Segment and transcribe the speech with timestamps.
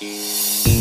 [0.00, 0.73] Música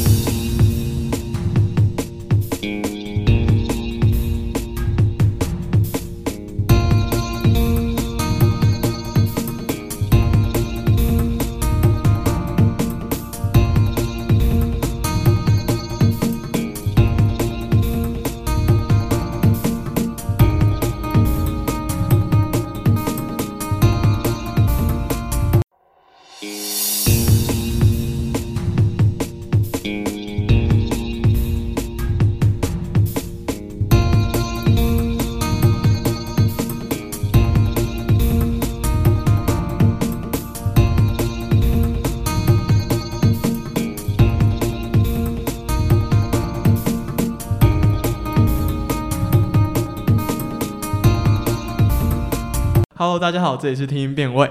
[53.24, 54.46] 大家好，这里是听音辨位。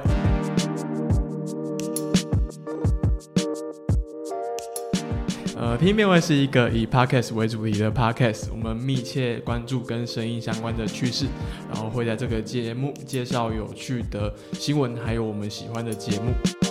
[5.54, 11.26] 呃，听音辨位是一个以 podcast 为主题的 podcast，我们密切关注跟声音相关的趋势，
[11.70, 16.62] 然后会在这个节目介绍有趣的新闻，还有我们喜欢的节目。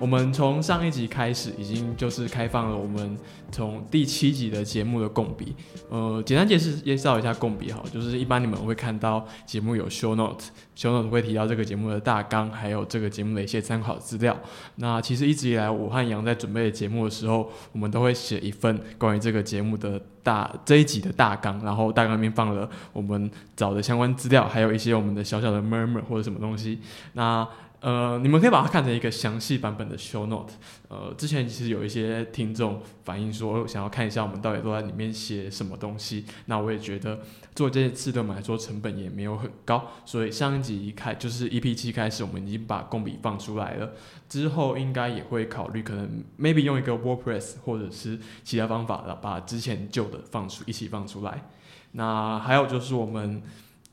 [0.00, 3.18] 我们从上一集开始，已经就是开放了我们
[3.50, 5.56] 从第七集的节目的共笔。
[5.90, 14.38] 呃，简单解释介绍一下共笔哈，就是一般你们会看到节目有 show note，show note 会提到这个节目的大纲，还有这个节目的一些参考资料。
[14.76, 26.78] 那其实一直以来，我和杨在准备节目的时候，我们都会写一份关于这个节目的大这一集的大纲，然后大纲里面放了我们找的相关资料，还有一些我们的小小的 murmur 或者什么东西。
[27.14, 27.46] 那
[27.80, 30.52] 呃，你们可以把它看成一个详细版本的 show note。
[30.88, 36.24] 呃，之前其实有一些听众反映说，想要看一下我们到底都在里面写什么东西。
[36.46, 37.20] 那我也觉得
[37.54, 43.92] 做这些次对我们来说成本也没有很高，所以上一集一开就是 EP 七开始，我们已经把工笔放出来了。
[44.28, 51.44] 之后应该也会考虑，可能 maybe 用一个 WordPress 或者是其他方法，把之前旧的放出一起放出来。
[51.92, 53.40] 那还有就是我们。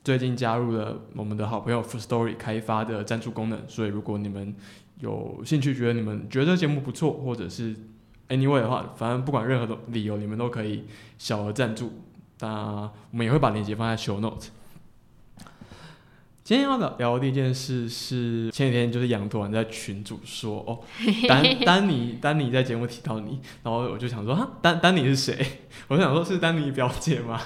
[0.06, 4.54] 最近加入了我们的好朋友 First Story 开发的赞助功能，所以如果你们
[5.00, 7.74] 有兴趣，觉得你们觉得节目不错，或者是
[8.28, 10.84] anyway 的话，反正不管任何的理由，你们都可以
[11.18, 11.92] 小额赞助。
[12.38, 14.46] 那我们也会把链接放在 show note。
[16.44, 20.78] 今天要聊的第一件事是前几天就是杨突然在群主说哦，
[21.26, 25.44] 丹丹尼丹尼在节目提到你，然后我就想说哈丹丹尼是谁？
[25.88, 27.42] 我就想说是丹尼表姐吗？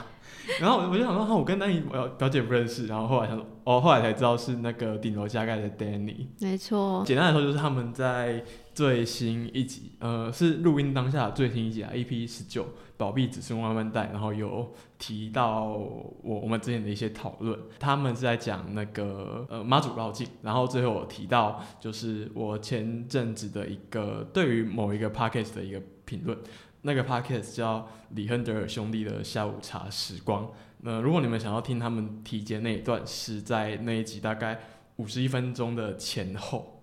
[0.61, 2.87] 然后我就想说，哈，我跟丹尼表表姐不认识。
[2.87, 6.27] 然后后来他说，哦，后来才知道是那个顶楼加盖的 Danny。
[6.41, 7.03] 没错。
[7.07, 8.45] 简单来说，就是他们在
[8.75, 12.67] 最新一集，呃，是录音当下最新一集啊，EP 十九，
[12.97, 14.11] 宝币只是慢慢带。
[14.13, 20.27] 然后有提到我我们之前的一些讨论，他们是在讲那个呃妈祖绕境。
[20.43, 26.37] 然后最后我提到，就是我前阵子的一个对于某一个 podcast 的一个评论。
[26.83, 30.51] 那个 podcast 叫李亨德尔兄弟的下午茶时光。
[30.83, 34.61] 那如果你们想要听他们提及那一段，是在那一集大概
[34.97, 36.83] 五十一分钟的前后。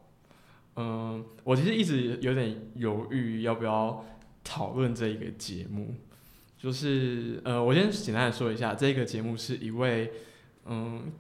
[0.76, 4.06] 嗯，我其实一直有点犹豫要不要
[4.44, 5.96] 讨论这一个节目。
[6.60, 10.12] 就是呃，我先简单的说一下，这个节目是一位
[10.66, 11.12] 嗯，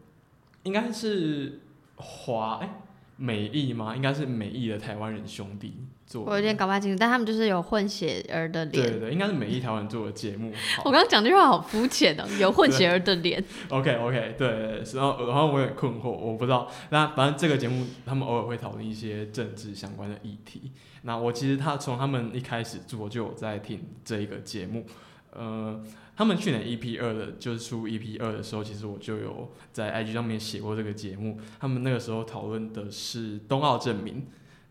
[0.63, 1.61] 应该是
[1.95, 2.81] 华哎
[3.17, 3.95] 美裔吗？
[3.95, 5.73] 应该是美裔的台湾人兄弟。
[6.13, 8.91] 我有点搞不太清楚，但他们就是有混血儿的脸。
[8.91, 10.53] 对对，应该是每一台湾做的节目。
[10.85, 13.44] 我刚刚讲这句话好肤浅哦，有混血儿的脸。
[13.69, 16.72] OK OK，对，然后然后我有点困惑，我不知道。
[16.91, 20.72] 那反正这个节目他们偶尔会讨论一些政治相关的议题。
[21.01, 24.85] 那我其实他从他们一开始做就有在听这一个节目。
[25.31, 25.84] 呃，
[26.16, 31.38] 他们去年 EP 二的，就是出 EP 二的时候，其实我就有在 IG 上面写过这个节目。
[31.59, 34.25] 他们那个时候讨论的是冬奥证明。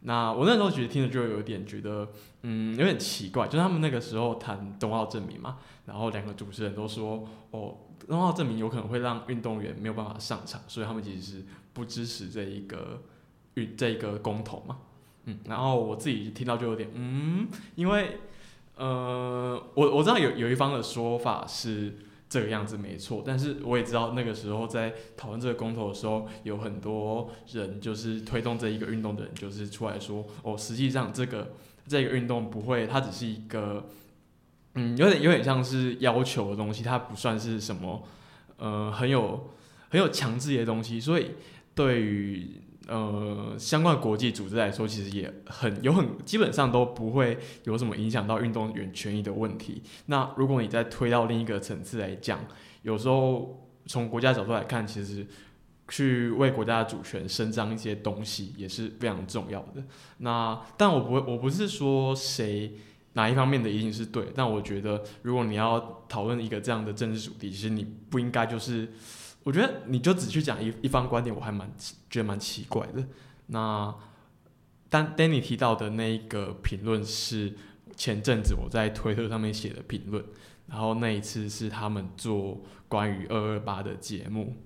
[0.09, 2.09] 那我那时候其实听着就有点觉得，
[2.43, 13.03] 嗯，有点奇怪，就是他们那个时候谈冬奥证明嘛，然后两个主持人都说，哦，冬奥证明有可能会让运动员没有办法上场，所以他们其实是不支持这一个
[13.55, 14.79] 运这一个公投嘛，
[15.25, 18.21] 嗯，然后我自己听到就有点，嗯，因为，
[18.77, 21.97] 呃，我我知道有有一方的说法是。
[22.29, 31.53] 这个样子没错，但是我也知道那个时候在讨论这个公投的时候，有很多人就是推动这一个运动的人，就是出来说，哦，实际上这个
[31.87, 33.87] 这个运动不会，它只是一个，
[34.75, 38.03] 嗯，有点有点像是要求的东西，它不算是什么，
[38.57, 39.51] 呃，很有
[39.91, 41.33] 很有强制的东西，所以
[41.75, 42.63] 对于。
[42.87, 49.83] 呃，相关的国际组织来说，其实也很有很基本上都不会有什么影响到运动员权益的问题。
[50.07, 52.39] 那如果你再推到另一个层次来讲，
[52.83, 55.27] 有时候从国家角度来看，其实
[55.89, 59.83] 去为国家的主权伸张一些东西，也是非常重要的。
[60.19, 62.73] 那但我不会，我不是说谁
[63.15, 68.93] 哪一方面的一定是对，但我觉得如果你要讨论一个这样的政治主题，其实你不应该就是，
[69.47, 71.71] 我觉得你就只去讲一一方观点，我还蛮
[72.11, 73.07] 觉得蛮奇怪的。
[73.47, 73.95] 那
[74.89, 77.55] 但 Danny 提到的那一个评论是
[77.97, 80.25] 前阵子我在推特上面写的评论，
[80.67, 84.57] 然后那一次是他们做关于二二八的节目，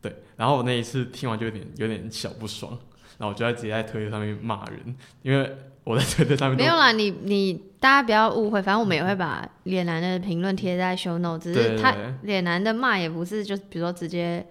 [0.00, 2.72] 对，然后我那一次听完就有点有点小不爽，
[3.18, 5.54] 然后我就在直接在推特上面骂人，因为
[5.84, 14.46] 我在推特上面没有啦，你你大家不要误会，反正我们也会把脸男的评论贴在 show note，只是他脸男的骂也不是就比如说直接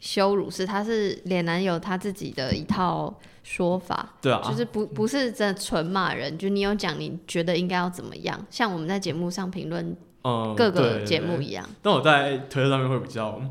[0.00, 3.12] 羞辱，是他是脸男有他自己的一套
[3.42, 13.42] 说法，对啊，就是不不是真的纯骂人，就你有讲你觉得应该要怎么样，像我们在节目上评论嗯各个节目一样，但我在推特上面会比较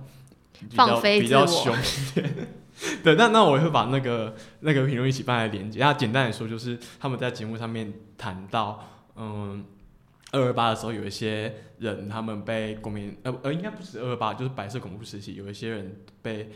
[0.71, 2.47] 放飞比较自我凶一点。
[3.03, 5.79] 对，那那我会把那个那个评论一起放在连接。
[5.79, 8.83] 那简单来说，就是他们在节目上面谈到，
[9.15, 9.65] 嗯，
[10.31, 16.49] 二二八的时候，有一些人他们被国民呃呃，应该不是二二八，就是白色恐怖时期，有一些人被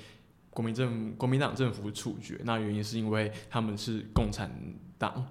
[0.49, 2.39] 国民政国民党政府处决。
[2.43, 4.49] 那原因是因为他们是共产
[4.97, 5.25] 党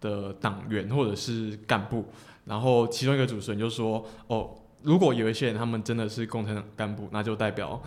[0.00, 2.06] 的党员或者是干部。
[2.44, 7.80] 然后其中一个主持人就说：“哦，如果有一些人他们真的是共产党干部，那就代表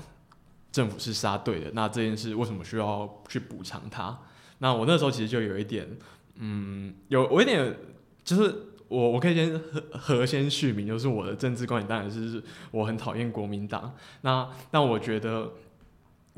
[0.73, 1.71] 政府是杀对的。
[1.73, 4.19] 那这件事为什么需要去补偿他？
[4.57, 5.87] 那我那时候其实就有一点，
[6.35, 7.75] 嗯，有我有点
[8.23, 8.53] 就是
[8.87, 12.41] 我我可以先和和先续名，就是我的政治观点当然是
[12.71, 13.93] 我很讨厌国民党。
[14.21, 15.51] 那但我觉得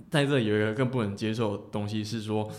[0.10, 2.52] 在这里有一个更不能接受的东西是说，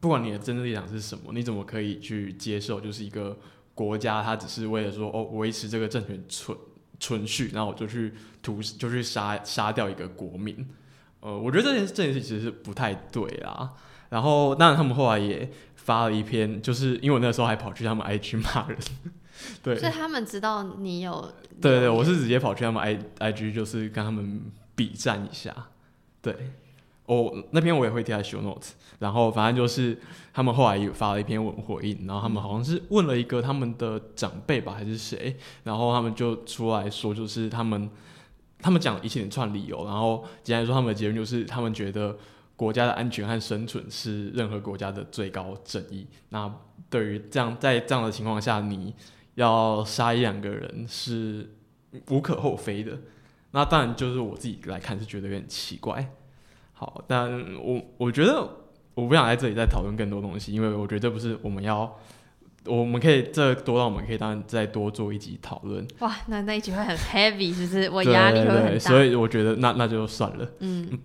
[0.00, 3.38] 不管你的政治立场是什么，你怎么可以去接受就是一个
[3.74, 6.58] 国家它只是为了说哦维持这个政权存
[6.98, 8.12] 存续，然后我就去
[8.42, 10.66] 屠就去杀杀掉一个国民。
[11.20, 13.72] 呃，我觉得这件这件事其实是不太对啦。
[14.10, 18.78] 然后，当然他们后来也发了一篇，就是因为我那时候还跑去他们 IG 骂人，
[19.62, 21.20] 对，所以他们知道你有
[21.60, 24.40] 对对对，我是直接跑去他们 i IG，就是跟他们
[24.74, 25.54] 比战一下。
[26.22, 26.34] 对，
[27.04, 28.70] 哦，那篇我也会贴在 show notes。
[28.98, 29.96] 然后反正就是
[30.32, 37.88] 他们后来有发了一篇文回应，然后他们好像是问了一个他们的长辈吧，还是谁，然后他们就出来说，就是他们
[38.60, 42.16] 他们讲了一连串理由，然后简单说，他们的结论就是他们觉得
[42.56, 46.06] 国家的安全和生存是任何国家的最高正义。
[46.30, 46.52] 那
[46.90, 48.94] 对于这样在这样的情况下，你
[49.36, 51.54] 要杀一两个人是
[52.10, 52.98] 无可厚非的。
[53.52, 56.14] 那当然，就是我自己来看是觉得有点奇怪。
[56.72, 58.46] 好，但我我觉得
[58.94, 61.98] 我不想在这里再讨论更多东西，因为我觉得这不是我们要，
[62.68, 65.86] 我们可以这多到我们可以当然再多做一集讨论。
[66.00, 67.90] 哇，那那一集会很 heavy，是不是？
[67.90, 68.78] 我压力会很大。
[68.78, 70.48] 所以我觉得那那就算了。
[70.60, 70.98] 嗯，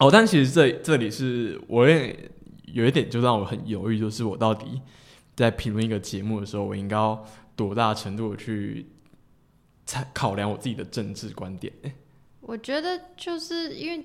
[0.00, 2.30] 哦，但其实这这里是我也
[2.66, 4.80] 有一点就让我很犹豫，就是我到底
[5.34, 7.24] 在评论一个节目的时候，我应该要
[7.56, 8.86] 多大程度的去
[9.86, 11.72] 参考量我自己的政治观点？
[12.40, 14.04] 我觉得就是因为，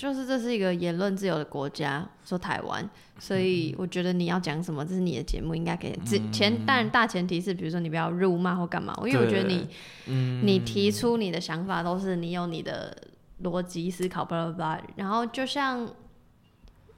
[0.00, 2.88] 就是这是一个言论自由的国家，说台湾，
[3.18, 5.92] 所以我觉得你要讲什么，这是你的节目应该可以。
[6.06, 9.68] 之前当然大前提是，比如说你不要辱骂或干嘛，因为我觉得你
[10.06, 12.96] 嗯，你提出你的想法都是你有你的
[13.42, 14.82] 逻辑思考，巴拉巴拉。
[14.96, 15.86] 然后就像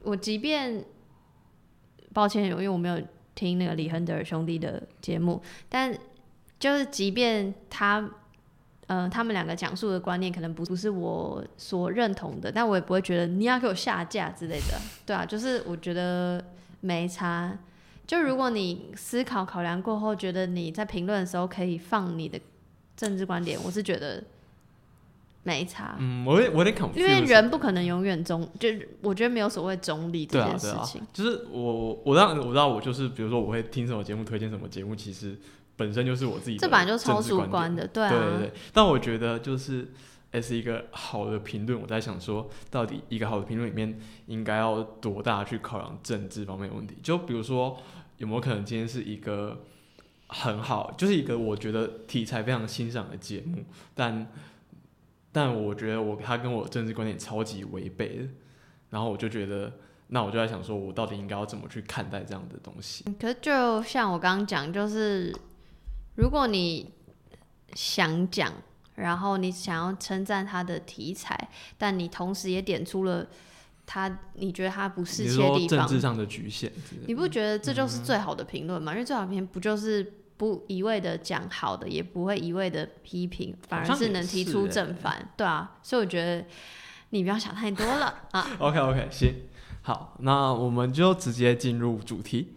[0.05, 0.85] 我，即便
[2.13, 3.03] 抱歉，因为我没有
[3.35, 5.93] 听那个李亨德尔兄弟的节目，但
[6.61, 8.09] 就是即便他。
[8.93, 16.45] 呃，他们两个讲述的观念可能不不是我所认同的，但我也不会觉得你要给我下架之类的， 对啊，就是我觉得
[16.81, 17.57] 没差。
[18.07, 22.39] 就如果你思考考量过后，觉得你在评论的时候可以放你的
[22.95, 24.23] 政治观点，我是觉得
[25.45, 35.39] 没差，嗯，我我有点 confused，因为人不可能永远中，就是我觉得没有所谓中立这件事对啊情。，就是我我让我知道我就是比如说我会听什么节目推荐什么节目，其实
[35.83, 39.91] 本身就是我自己这本来就超主观的，对啊，对对对，但我觉得就是，
[40.31, 41.81] 诶，是一个好的评论。
[41.81, 46.97] 我在想说，到底一个好的评论里面应该要多大去考量政治方面的问题？
[47.03, 47.77] 就比如说，
[48.19, 49.65] 有没有可能今天是一个
[50.29, 54.29] 很好，就是一个我觉得题材非常欣赏的节目，但
[55.33, 58.29] 但我觉得我他跟我政治观点超级违背的，
[58.91, 59.73] 然后我就觉得，
[60.09, 63.05] 那我就在想说，我到底应该要怎么去看待这样的东西？
[63.19, 65.35] 可是就像我刚刚讲，就是
[66.15, 66.93] 如果你
[67.75, 68.53] 想讲，
[68.97, 73.27] 然后你想要称赞他的题材，但你同时也点出了
[73.87, 76.71] 他你觉得他不适比如切的地方说政治，上的局限
[77.07, 78.93] 你不觉得这就是嗯最好的评论吗？
[78.93, 85.79] 因为最好的评论不就是不一味的讲好的，也不会一味的批评，反而是能提出正反，对啊。
[85.83, 86.45] 所以我觉得
[87.11, 88.51] 你不要想太多了啊。
[88.61, 89.35] OK OK，行，
[89.81, 92.57] 好，那我们就直接进入主题。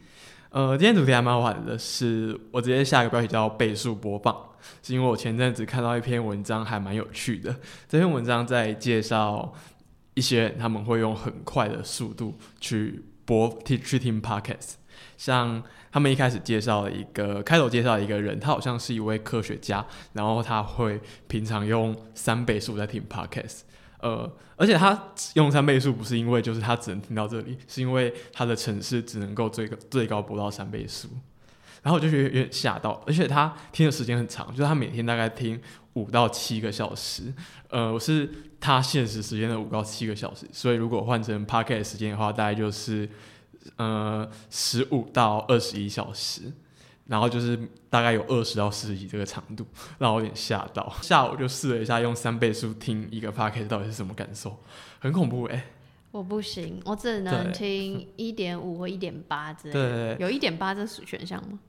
[0.55, 4.33] 呃，今天主题还蛮好玩的是，我直接下一个标题叫倍速播放，
[4.81, 7.53] 是因为我前阵子看到一篇文章，还蛮有趣的。
[7.89, 9.53] 这篇文章在介绍
[10.13, 14.75] 一些人他们会用很快的速度去播听去听 podcast，
[15.17, 23.63] 像他们一开始介绍了一个开头介绍一个人，他好像是一位科学家，然后他会平常用三倍速在听 podcast。
[24.05, 31.09] 呃，而且他用三倍速不是因为就是他只能听到这里，是因为他的城市只能够最高最高播到三倍速，
[31.81, 35.59] 然后我就觉得有点吓到，而且他听的时间很长，就是他每天大概听
[35.93, 37.33] 五到七个小时，
[37.69, 43.09] 呃，我是他现实时间的五到七个小时，所以如果换成 p o c k e t 时间的话，大概就是
[43.77, 46.53] 呃十五到二十一小时。
[47.07, 47.57] 然后就是
[47.89, 49.65] 大概有二十到四十集这个长度，
[49.99, 50.91] 让我有点吓到。
[51.01, 54.57] 下午就试了一下用三倍速听一个 podcast 到底是什么感受，
[54.99, 55.65] 很恐怖哎、
[56.11, 60.17] 我不行，我只能听一点五或一点八之类对的。
[60.19, 61.59] 有一点八这选项吗？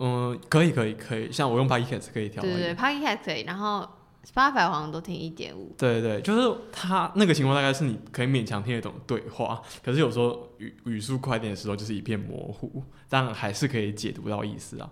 [0.00, 2.42] 嗯，可以可以可以，像我用 podcast 可以调。
[2.42, 3.88] 对对对 p o c k e t 可以，然后
[4.24, 5.74] Spotify 好像都听一点五。
[5.78, 14.90] 对对，就是他那个情况大概是你可以勉强听得懂对话，可是有时候语语速快点的时候就是一片模糊，但还是可以解读到意思啊。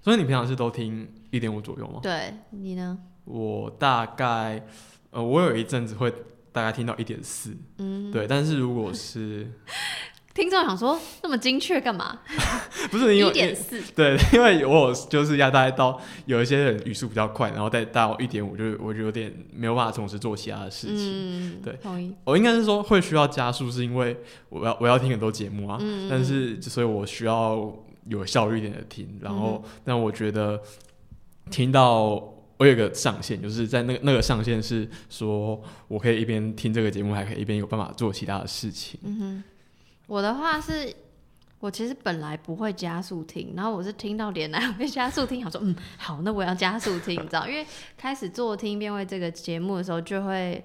[0.00, 2.00] 所以你平常是都听一点五左右吗？
[2.02, 2.98] 对你呢？
[3.24, 4.66] 我大概
[5.10, 6.12] 呃，我有一阵子会
[6.52, 9.50] 大概听到一点四，嗯，对，但是如果是
[10.34, 12.18] 听众想说那么精确干嘛？
[12.90, 20.96] 不是因一为点四，对， 因为我就是要大概到有一些人语速比较快，然后再到一点五，就我就有点没有办法同时做其他的事情。
[20.98, 21.78] 嗯，对。
[22.24, 24.16] 我应该是说会需要加速，是因为
[24.48, 27.72] 我要我要听很多节目啊，嗯，但是所以我需要
[28.08, 30.60] 有效率一点的听，然后但我觉得
[31.50, 32.30] 听到。
[32.56, 38.98] 我有一个上限，就是在那个那个上限是说，我可以一边听这个节目，还可以一边有办法做其他的事情。
[39.02, 39.44] 嗯哼，
[40.06, 40.94] 我的话是，
[41.60, 50.62] 我其实本来不会加速听，然后我是听到连来会加速听，想说嗯好，那我要加速听，你知道，因为开始做听辨位这个节目的时候，就会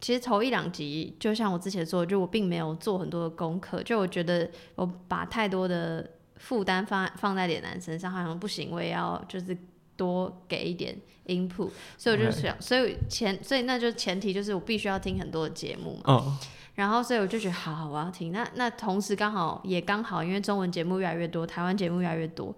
[0.00, 9.56] 其实头一两集，就像我之前说，就我并没有做很多的功课，就我觉得我把太多的负担放放在脸男身上，好像不行，我也要就是
[9.96, 16.02] 多给一点 input，所以我就想所以前所以那就前提就是我必须要听很多的节目嘛。
[16.06, 16.38] 嗯，
[16.76, 18.30] 然后，所以我就觉得好好，我要听。
[18.32, 22.54] 那那同时刚好也刚好，因为中文节目越来越多，台湾节目越来越多，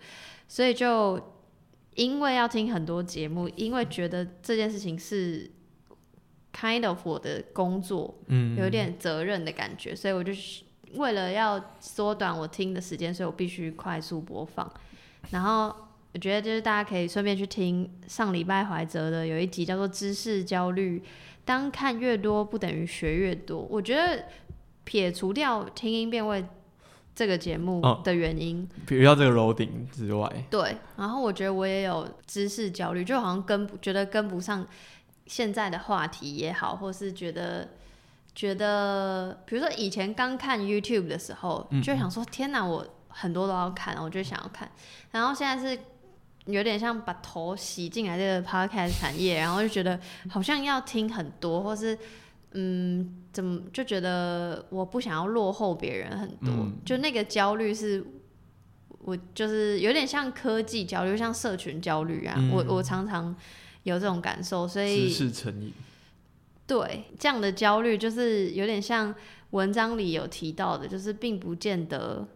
[0.48, 1.20] 所以就
[1.94, 5.50] 因为要听很多节目，因为觉得这件事情是
[6.52, 14.68] kind of 我的工作，嗯，有点责任的感觉，所以我就是为了要缩短我听的时间，所以我必须快速播放。
[15.30, 15.72] 然后
[16.12, 21.02] 我觉得就是大家可以顺便去听上礼拜怀哲的有一集叫做“知识焦虑”，
[21.48, 23.66] 当看越多不等于学越多。
[23.70, 24.26] 我觉得
[24.84, 26.44] 撇除掉听音辨位
[27.14, 34.66] 这个节目嗯的原因，撇除掉这个 loading 之外，对，然后我觉得我也有知识焦虑，就好像跟不觉得跟不上
[35.26, 37.70] 现在的话题也好，或是觉得
[38.34, 44.70] 觉得，比如说以前刚看 YouTube 的时候，嗯就想说天哪，我很多都要看，我就想要看，
[45.12, 45.80] 然后现在是。
[46.48, 50.00] 有点像把头洗进来这个 podcast 产业，然后就觉得
[50.30, 51.96] 好像要听很多，或是
[52.52, 58.04] 嗯，怎么就觉得我不想要落后别人很多，嗯就那个焦虑是
[59.00, 62.34] 我就是有点像科技焦虑，像社群焦虑啊。
[62.38, 63.36] 嗯我我常常
[63.82, 65.72] 有这种感受，所知以识成瘾。
[66.66, 69.14] 对这样的焦虑，就是有点像
[69.50, 72.28] 文章里有提到的，就是并不见得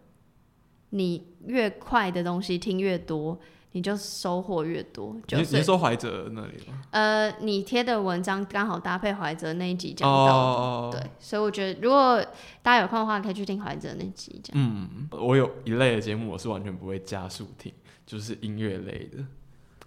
[0.90, 3.38] 你越快的东西听越多，
[3.72, 5.14] 你就收获越多。
[5.14, 6.82] 你就是你说怀哲那里吗？
[6.90, 10.38] 呃，你贴的文章刚好搭配怀哲那一集讲哦到的。
[10.38, 12.22] 哦，哦对，所以我觉得如果
[12.62, 14.52] 大家有空的话，可以去听怀哲那集讲。
[14.54, 17.72] 嗯，我有一类的节目，我是完全不会加速听，
[18.06, 19.24] 就是音乐类的。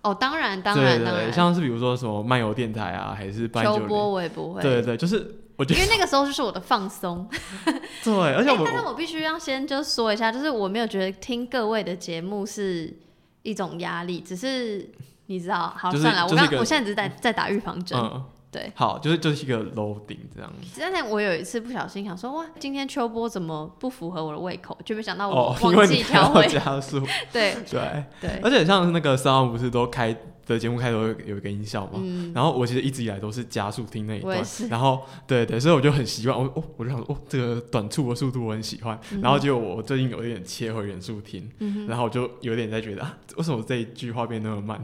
[0.02, 4.62] 哦，当然，当然，当然，像是比如说什么漫游电台啊，还是斑九秋波，我也不会。
[4.62, 7.28] 对对对，就是我觉得因为那个时候就是我的放松。
[8.06, 12.96] 对，而且欸我 但是我必须要先就说一下，就是我没有觉得听各位的节目是
[13.46, 14.90] 一种压力，只是
[15.28, 17.98] 你知道，好、就是算了，我刚我现在只是在在打预防针。
[17.98, 20.82] 嗯，对，好，就是就是一个 loading 这样子。
[20.82, 24.78] 但是我有一次不小心想说，哇，今天秋波怎么不符合我的胃口？
[24.84, 26.48] 就没想到我忘记调回。
[26.48, 27.00] 加速，
[27.32, 44.80] 对 对，对，而且像是那个三号不是都开的节目开头有有一个音效嘛，嗯，然后我其实一直以来都是加速听那一段然后对对，所以我就很习惯，我哦，我就想说哦，这个短促的速度我很喜欢，嗯然后结果我最近有一点切回原速听，嗯然后我就有点在觉得啊，为什么这一句话变那么慢？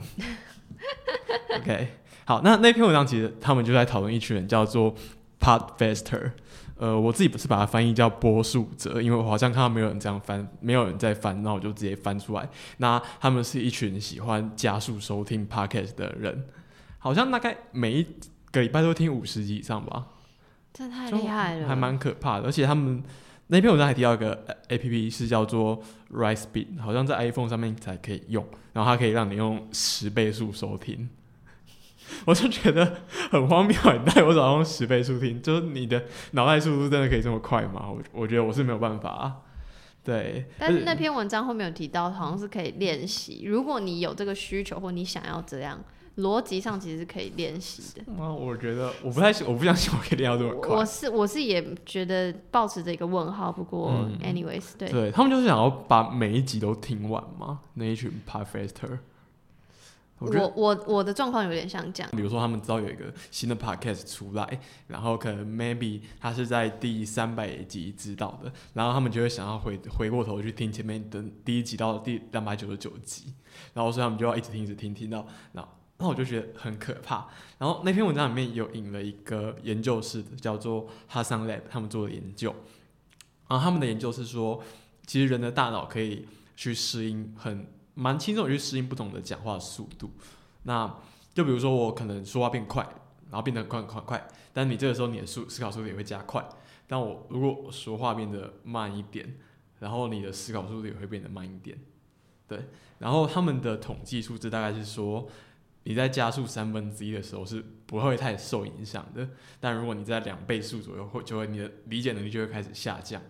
[1.60, 1.88] OK，
[2.26, 4.96] 好，那那篇文章其实他们就在讨论一群人叫做
[5.40, 6.32] Podfaster，
[6.82, 12.50] 呃，我自己不是把它翻译叫波数者，因为我好像看到没有人这样翻，没有人在翻，那我就直接翻出来。
[12.78, 16.48] 那他们是一群喜欢加速收听 Podcast 的人，
[16.98, 18.08] 好像大概每一
[18.52, 20.08] 个礼拜都听五十集以上吧，
[20.74, 22.46] 这太厉害了，还蛮可怕的。
[22.46, 23.04] 而且他们
[23.46, 25.80] 那篇文章还提到一个 A P P 是叫做
[26.12, 31.08] Rise Speed，好像在 iPhone 上面才可以用，然后它可以让你用十倍速收听。
[32.26, 32.98] 我就觉得
[33.30, 37.90] 很荒谬，你带我早上十倍速听，就是你的脑袋速度真的可以这么快吗？
[37.90, 39.10] 我我觉得我是没有办法。
[39.10, 39.38] 啊
[40.04, 43.44] 对，但是那篇文章后面有提到，好像是可以练习。
[43.46, 45.80] 如果你有这个需求，或你想要这样，
[46.18, 48.12] 逻辑上其实是可以练习的。
[48.20, 50.76] 啊，我觉得我不太，我不相信我可以练到这么快。
[50.76, 53.52] 我是我是也觉得保持着一个问号。
[53.52, 53.92] 不过
[54.24, 57.60] ，anyways，对，对他们就是想要把每一集都听完吗？
[57.76, 58.98] 那一群 p a f a s t e r
[60.22, 73.34] 我我我的状况有点像这样，比如说他们知道有一个新的 podcast 出来，然后可能 maybe 他是在第三百集知道的，然后他们就会想要回回过头去听前面的第一集到第两百九十九集，
[73.74, 77.28] 然后所以他们就要一直听一直听听到，那那我就觉得很可怕。
[77.58, 82.54] 然后那篇文章里面有引了一个研究室的叫做 Hassan Lab，他们做的研究，
[83.48, 84.62] 然后他们的研究是说，
[85.08, 87.66] 其实人的大脑可以去适应很。
[87.94, 90.12] 蛮轻松去适应不同的讲话速度，
[90.64, 90.94] 那
[91.34, 92.84] 就比如说我可能说话变快，
[93.30, 96.48] 然后变得快快快，但你这个时候你的速思考速度也会加快。
[96.88, 99.38] 但我如果说话变得慢一点，
[99.80, 101.78] 然后你的思考速度也会变得慢一点。
[102.48, 102.66] 对，
[103.00, 105.28] 然后他们的统计数字大概是说，
[105.84, 109.30] 你在加速三分之一的时候是不会太受影响的，
[109.62, 113.22] 但如果你在两倍速左右，会就会你的理解能力就会开始下降，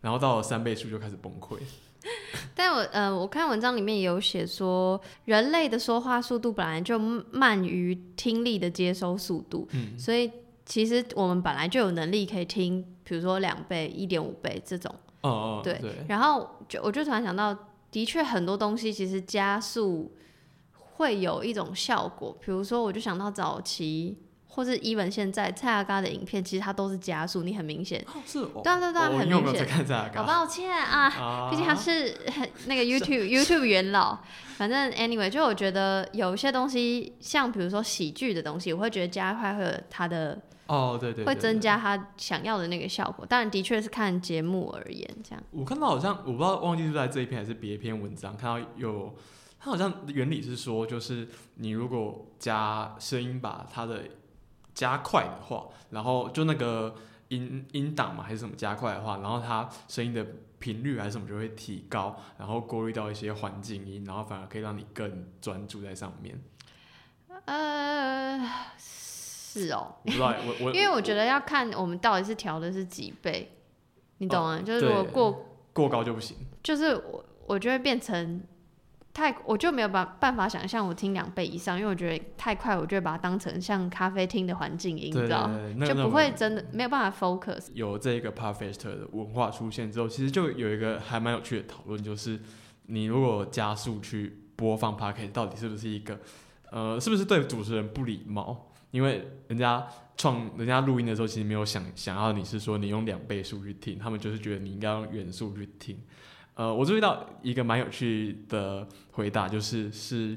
[0.00, 1.58] 然后到了三倍速就开始崩溃。
[2.54, 10.30] 但我呃，我看文章里面也有写说，人类的说话速度本来就慢于听力的接收速度，嗯，所以
[10.64, 17.56] 其实我们本来就有能力可以听，比如说两倍、一点五倍这种，哦哦，对，然后就我就突然想到，
[17.90, 20.12] 的确很多东西其实加速
[20.74, 24.16] 会有一种效果，比如说我就想到早期。
[24.50, 28.04] 或是伊文现在蔡阿嘎的影片，其实它都是加速，你很明显。
[28.26, 28.60] 是哦。
[28.62, 29.66] 对对对，很明显。
[30.14, 32.14] 好抱歉啊，毕竟他是
[32.66, 34.18] 那个 YouTube YouTube 元老。
[34.56, 43.24] 反正 anyway，就我觉得有些东西，像比如说喜剧的东西，我会觉得加快会有它的哦，对对，会增加他想要的那个效果。
[43.24, 45.42] 当然，的确是看节目而言这样。
[45.52, 49.14] 我看到好像我不知道忘记是在这一篇还是别一篇文章，看到有
[49.58, 54.02] 它好像原理是说，就是你如果加声音，把它的
[54.80, 56.94] 加快的话，然后就那个
[57.28, 60.26] 音音档嘛，还是什么加快的话，然后它声音的
[60.58, 66.40] 频率还是什么就会提高，然后过滤到一些环境音，然后反而可以让你更专注在上面。
[67.44, 68.40] 呃，
[68.78, 73.52] 是哦， 不知道我我 因为我觉得要看我们到底是调的是几倍，
[74.16, 74.62] 你懂吗？
[74.64, 78.42] 就是如果过过高就不行，就是我我就会变成。
[79.12, 85.50] 太我就没有办办法想象我听两倍以上，因为我觉得太快，我就会把它当成像咖啡厅的环境音，你知道
[85.84, 87.68] 就不会真的没有办法 focus。
[87.74, 92.40] 有这个 p a r f e s t 的文化出现之后，其实就有一个还蛮有趣的讨论，就是
[92.86, 96.18] 你如果加速去播放 p a r k e t 到底是不是一个
[96.70, 98.70] 呃，是不是对主持人不礼貌？
[98.92, 105.98] 因为人家创人家录音的时候，其实没有想想要你是说你用两倍速去听，他们就是觉得你应该用原速去听。
[106.54, 110.36] 呃，我注意到一个蛮有趣的回答，就是是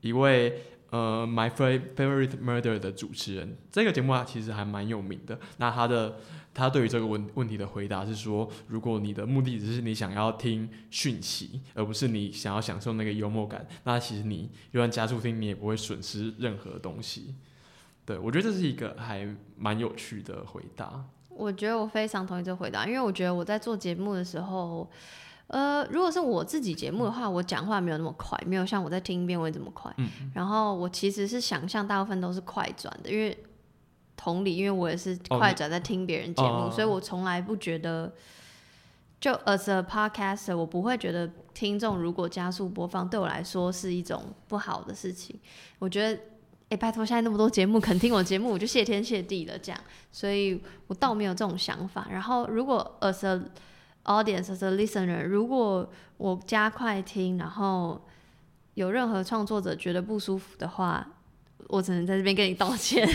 [0.00, 5.36] 一位呃《My Favorite Murder》的主持人，这个节目啊其实还蛮有名的。
[5.56, 6.20] 那他的
[6.54, 17.34] 他对于这个问问题的回答是说，如果你的目的只是你想要听讯息，而不是你想要享受那个幽默感，那其实你就算加速听，你也不会损失任何东西。
[18.04, 21.04] 对我觉得这是一个还蛮有趣的回答。
[21.30, 24.88] 我觉得我非常同意这回答，因为我觉得我在做节目的时候。
[25.48, 29.92] 呃，如果是我自己节目的话，我讲话没有那么快，没有像我在听一遍会这么快。
[29.98, 30.08] 嗯。
[30.34, 33.36] 然后我其实是想象大部分都是快转的，因为
[34.16, 38.12] 同理，因为我也是快转在听别人节目，所以我从来不觉得，
[39.20, 45.38] 就 as a podcaster，我不会觉得听众如果加速播放对我来说是一种不好的事情。
[45.78, 46.20] 我觉得，
[46.70, 49.80] 哎，拜托，现在那么多节目肯听我节目，我就谢天谢地了，这样，
[50.10, 52.08] 所以我倒没有这种想法。
[52.10, 53.40] 然后，如果 as a
[54.06, 58.00] Audience as a listener，如果我加快听，然后
[58.74, 61.06] 有任何创作者觉得不舒服的话，
[61.68, 63.06] 我只能在这边跟你道歉。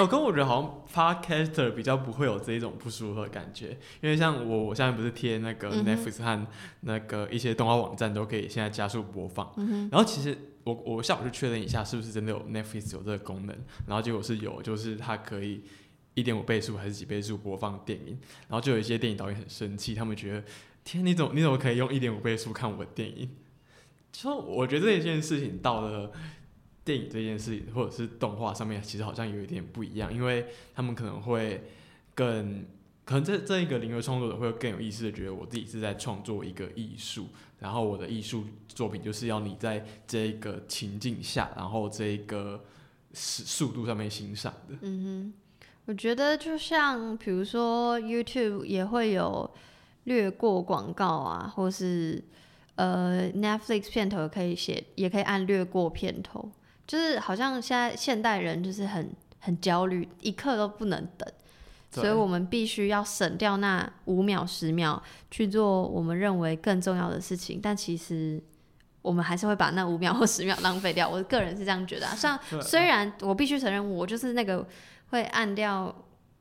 [0.00, 6.46] 我 跟我觉得好像 Podcaster 比较不会有这一种不舒服的感觉，因为像我我现在不是贴那个 Netflix 和
[6.80, 9.52] 那个一些动画网站都可以现在加速播放，
[9.90, 13.54] 然后其实我我下午去确认一下是不是真的有 Netflix 有这个功能，
[13.86, 15.62] 然后结果是有，就是它可以
[16.14, 20.44] 一点五倍速还是几倍速播放电影，然后就有一些电影导演很生气，他们觉得
[20.84, 23.30] 天，你怎么你怎么可以用一点五倍速看我的电影？
[24.12, 26.12] 就我觉得这一件事情到了
[26.84, 31.64] 电影这件事情或者是动画上面，其实好像有一点不一样，因为他们可能会
[32.14, 32.66] 更。
[33.04, 37.26] 可能这这一个灵魂创作者会更有意识的觉得我自己是在创作一个艺术，
[37.58, 42.64] 然后我的艺术作品就是要你在这个情境下，然后这个
[43.12, 44.76] 速速度上面欣赏的。
[44.82, 45.32] 嗯哼，
[45.86, 49.50] 我觉得就像比如说 YouTube 也会有
[50.04, 52.22] 略过广告啊，或是
[52.76, 56.50] 呃 Netflix 片头可以写，也可以按略过片头，
[56.86, 61.28] 就是好像现在现代人就是很很焦虑，一刻都不能等。
[61.90, 68.42] 所以我们必须要省掉那五秒、十秒去做我们认为更重要的事情，但其实
[69.02, 71.06] 我们还是会把那五秒或十秒浪费掉。
[71.06, 72.14] 我个人是这样觉得啊。
[72.14, 74.66] 像虽然我必须承认，我就是那个
[75.12, 75.94] 会按掉、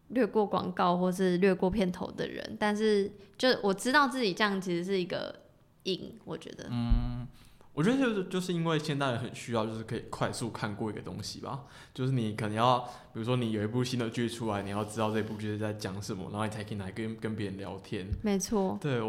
[0.08, 5.42] 略过广告或是略过片头的人，但是就我知道自己这样其实是一个
[5.84, 6.68] 瘾，我觉得。
[6.72, 7.28] 嗯。
[7.74, 11.62] 我觉得就是就是因为现代人很需要，就是可以快速看过一个东西吧。
[11.94, 12.80] 就是你可能要，
[13.14, 18.06] 比如说你有一部新的剧出来，你要知道这部剧是在讲什么，然后你才可以来跟跟别人聊天。
[18.24, 18.78] 没错。
[18.82, 19.00] 对，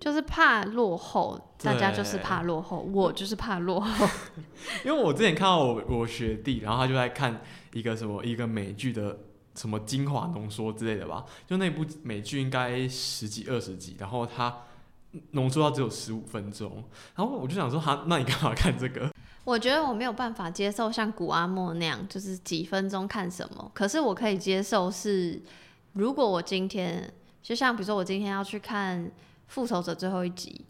[0.00, 4.08] 就是怕落后，大家就是怕落后，我就是怕落后。
[4.84, 7.40] 因为我之前看到我我学弟，然后他就在看
[7.72, 9.18] 一个什么一个美剧的
[9.54, 14.54] 什么精华浓缩之类的吧，就那部美剧应该十几二十集，然后它。
[15.30, 16.84] 浓缩到只有十五分钟，
[17.16, 19.10] 然后我就想说，哈，那你干嘛看这个？
[19.42, 23.70] 我觉得我没有办法接受像古阿莫那样，就是几分钟看什么。
[23.74, 25.42] 可是我可以接受是，
[25.94, 27.10] 如果我今天
[27.42, 29.02] 就像比如说我今天要去看
[29.46, 30.60] 《复仇者》最后一集，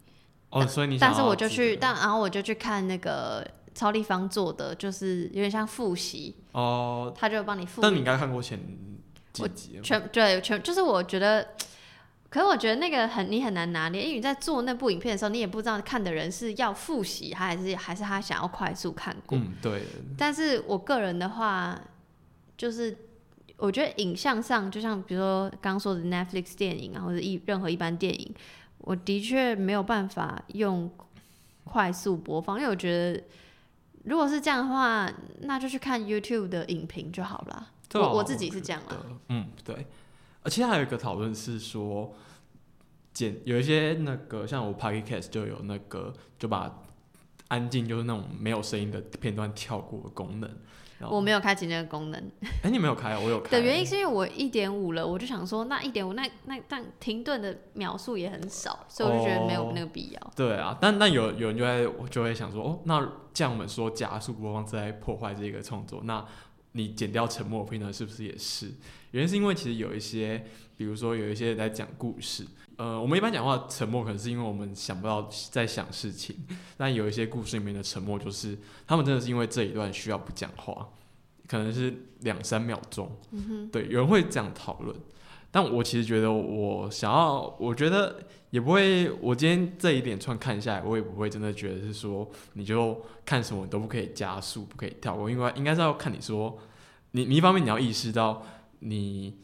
[0.51, 3.45] 哦，所以你但是我就去，但然后我就去看那个
[3.79, 7.81] 超立方做的，就是有点像复习哦，他就帮你复。
[7.81, 8.59] 但你应该看过前
[9.31, 11.47] 几集，全对全就是我觉得。
[12.31, 19.35] 可是我觉得那个很你很难拿捏，因为你在做那部影片的时候，你也不知道看的人是要复习，还是还是他想要快速看过。
[19.35, 19.81] 嗯，对。
[20.15, 21.81] 但是我个人的话，
[22.55, 22.95] 就是
[23.57, 28.31] 我觉得影像上，就像比如说刚说的 Netflix 电影啊，或者一任何一般电影，
[28.77, 30.87] 我的确没有办法用
[31.63, 33.23] 快速播放，因为我觉得
[34.03, 37.69] 如果是这样的话，那就去看 YouTube 的影评就好了。
[37.93, 39.05] 我我自己是这样的。
[39.29, 39.87] 嗯，对。
[40.41, 42.13] 而且还有一个讨论是说，
[43.13, 46.81] 剪有一些那个像我 podcast 就有那个就把
[47.49, 50.49] 安静就是那种没有声音的片段跳过的功能。
[51.09, 52.31] 我没有开启那个功能。
[52.61, 53.51] 哎，你没有开，我有开。
[53.51, 60.33] 的原因是因为我一点五了，我就想说那一点五那那但停顿的秒数也很少，所以我就觉得没有那个必要。
[60.35, 66.25] 对啊，但那有有人就会就会想说，哦，那这样我们说加速播放在破坏这个创作，那
[66.73, 68.69] 你剪掉沉默片段是不是也是？
[69.11, 70.43] 原因是因为其实有一些，
[70.75, 72.45] 比如说有一些人在讲故事，
[72.79, 76.33] 呃，我们一般讲话沉默，可能是因为我们想不到在想事情。
[76.77, 80.87] 但有一些故事里面的沉默，就是他们真的是因为这一段需要不讲话，
[81.45, 83.11] 可能是两三秒钟。
[83.69, 84.95] 对，有人会这样讨论。
[85.51, 88.17] 但我其实觉得，我想要，我觉得
[88.51, 89.11] 也不会。
[89.19, 96.57] 我今天这一连串看下来，我也不会真的觉得是说，你就看什么都不可以加速，不可以跳过，因为应该是要看你说，
[97.11, 98.41] 你你一方面你要意识到。
[98.81, 99.35] 你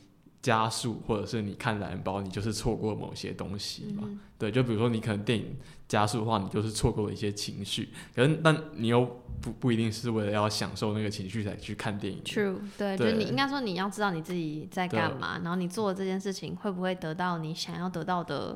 [0.45, 4.07] 加速，或者是你看蓝包，你就是错过某些东西嘛？
[4.37, 5.55] 对，就比如说你可能电影
[5.87, 7.89] 加速的话，你就是错过了一些情绪。
[8.15, 9.03] 可是，但你又
[9.41, 12.21] 不不一定是为了要享受那个情绪才去看电影。
[12.23, 18.55] True，对，就是你应该说你要知道你自己在干嘛，然后你做的这件事情会不会得到你想要得到的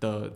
[0.00, 0.32] 的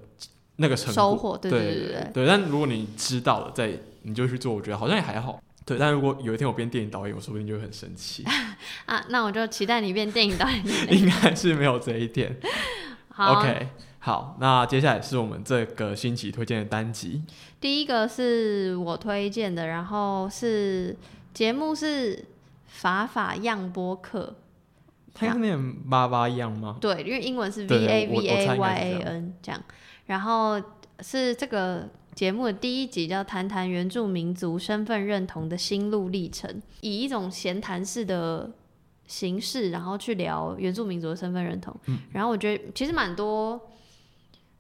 [0.57, 1.39] 那个成收获？
[1.39, 2.27] 对对对对对。
[2.27, 5.43] 但如果你知道了，再你就去做，我觉得好像也还好。
[5.65, 8.25] 对，但如果有一天我变电影导演，我说不定就会很生气。
[8.87, 10.65] 啊，那我就期待你变电影导演。
[10.91, 12.37] 应该是没有这一天。
[13.11, 13.69] 好，OK，
[14.01, 17.23] 好，那接下来是我们这个星期推荐的单集。
[17.61, 20.97] 第一个是我推荐的，然后是
[21.33, 22.25] 节目是
[22.67, 24.35] 法法样播客。
[25.15, 26.79] 它是念巴巴样吗？
[26.81, 29.63] 对，因为英文是 V A V A Y A N 这样，
[30.07, 30.61] 然后
[31.01, 31.89] 是这个。
[32.15, 36.51] 节目的第一集叫《谈谈原住民族身份认同的心路历程》，
[36.83, 38.51] 以一种闲谈式的
[39.07, 41.75] 形式，然后去聊原住民族的身份认同。
[42.13, 43.59] 然后我觉得其实蛮多、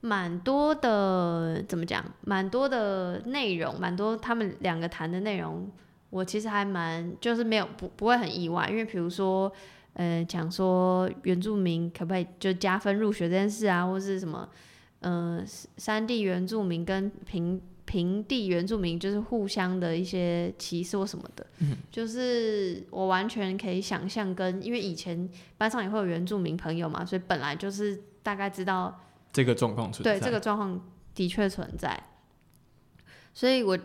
[0.01, 2.03] 蛮多的，怎么讲？
[2.23, 5.71] 蛮多的内容，蛮多他们两个谈的内容，
[6.09, 9.53] 我其实还蛮就是没有不不会很意外，因为比如说，
[9.93, 14.49] 呃，讲说原住民可不可以就加分入学这件事啊，或是什么？
[15.03, 15.45] 呃，
[15.77, 21.45] 山地原住民跟平平地原住民就是互相的一些歧视或什么的，
[21.91, 28.99] 就是我完全可以想象跟，因为以前班上也会有原住民朋友嘛，所以本来就是大概知道
[29.33, 30.19] 这个状况存在。
[30.19, 30.81] 对这个状况
[31.15, 32.01] 的确存在，
[33.35, 33.77] 所以我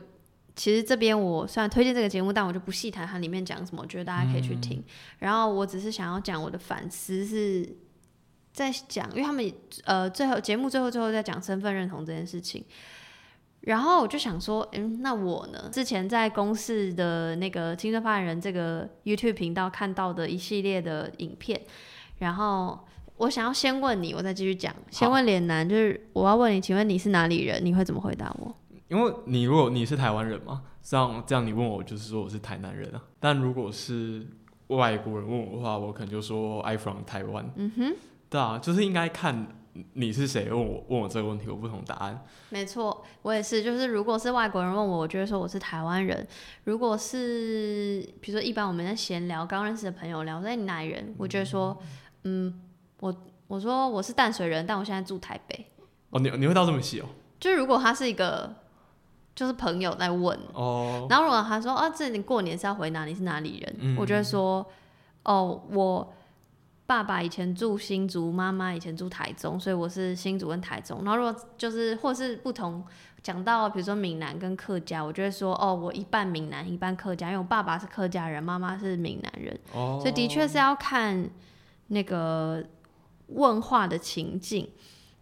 [0.56, 4.84] 其实这边我虽然推荐这个节目，但我就不细谈它里面讲什么，我觉得大家可以去听。
[5.20, 7.68] 然后我只是想要讲我的反思是
[8.58, 9.54] 在讲，因为他们
[9.86, 12.66] 呃最后节目最后最后在讲身份认同这件事情。
[13.62, 15.70] 然后我就想说，嗯，那我呢？
[15.72, 21.62] 之前在公视的那个青春发言人这个 YouTube 频道看到的一系列的影片，
[22.18, 22.80] 然后
[23.18, 24.74] 我想要先问你，我再继续讲。
[24.90, 27.64] 先问脸男，就是我要问你，请问你是哪里人？
[27.64, 28.52] 你会怎么回答我？
[28.88, 33.04] 因为你如果你是台湾人嘛，这样这样你问我就是说我是台南人啊。
[33.20, 34.26] 但如果是
[34.68, 37.52] 外国人问我的话，我可能就说 I from 台湾。
[37.56, 37.96] 嗯哼，
[38.30, 39.48] 对啊，就是应该看。
[39.94, 40.50] 你是谁？
[40.50, 42.26] 问我问我这个问题，有不同答案。
[42.50, 43.62] 没错，我也是。
[43.62, 46.28] 就是如果是外国人问我，我就会说我是台湾人。
[46.64, 51.14] 如果是比如说一般我们在闲聊，刚认识的朋友聊，说你哪里人？
[51.20, 51.78] 我就会说，
[52.24, 52.60] 嗯，
[53.02, 55.68] 我我说我是淡水人，但我现在住台北。
[56.10, 57.06] 哦，你你会到这么细哦？
[57.40, 58.52] 就如果他是一个
[59.36, 63.14] 就是朋友在问哦，然后如果他说啊，这你过年是要回哪里？
[63.14, 63.96] 是哪里人？
[63.96, 64.66] 我就会说，
[65.22, 66.16] 哦，我。
[66.88, 71.04] 爸爸以前住新竹，妈妈以前住台中，所以我是新竹跟台中。
[71.04, 72.82] 然后如果就是或是不同，
[73.22, 81.30] 讲到比如说闽南跟客家，我就会说哦，我一半闽南一半客家，因为我爸爸是客家人，妈妈是闽南人，所以的确是要看
[81.88, 82.64] 那个
[83.28, 84.70] 问话的情境。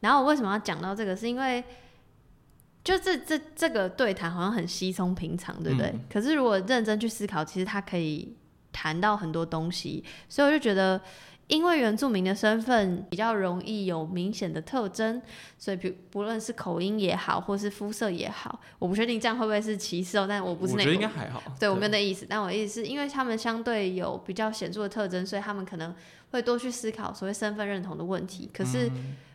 [0.02, 1.16] 然后我为什么要讲到这个？
[1.16, 1.64] 是因为
[2.84, 5.92] 就这这这个对谈好像很稀松平常，对不对？
[6.14, 8.38] 可是如果认真去思考，其实它可以
[8.72, 11.02] 谈到很多东西，所以我就觉得。
[11.48, 15.22] 因为原住民的身份比较容易有明显的特征，
[15.60, 20.26] 所以不不论是口音也好，或是肤色也好，我不确定这样会不会是歧视哦。
[20.28, 21.44] 但我不是那，我觉得应该还好。
[21.60, 25.94] 对我没有那意思，但我意思是因为他们相对有比较显著的特征，所以他们可能
[26.32, 28.50] 会多去思考所谓身份认同的问题。
[28.52, 28.90] 可是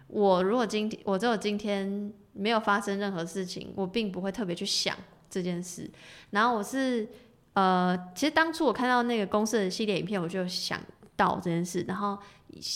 [0.08, 4.96] 我如果今天我只有今天没有发生任何事情，我并不会特别去想
[5.30, 5.88] 这件事。
[6.30, 7.08] 然后我是
[7.52, 10.80] 呃，其实当初我看到那个公司的系列影片，我就想。
[11.20, 12.18] 到这件事，然后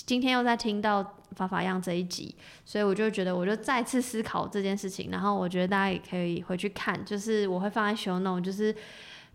[0.04, 1.02] 今天又在听到
[1.34, 8.76] 法法样这一集，所以我就觉得我就再次思考这件事情，然后我觉得大家也可以回去看，就是我会放在 show note，就是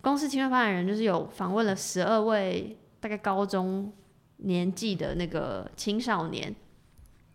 [0.00, 3.92] 公司青春发展人就是有访问了十二位大概高中
[4.36, 6.54] 年纪的那个青少年，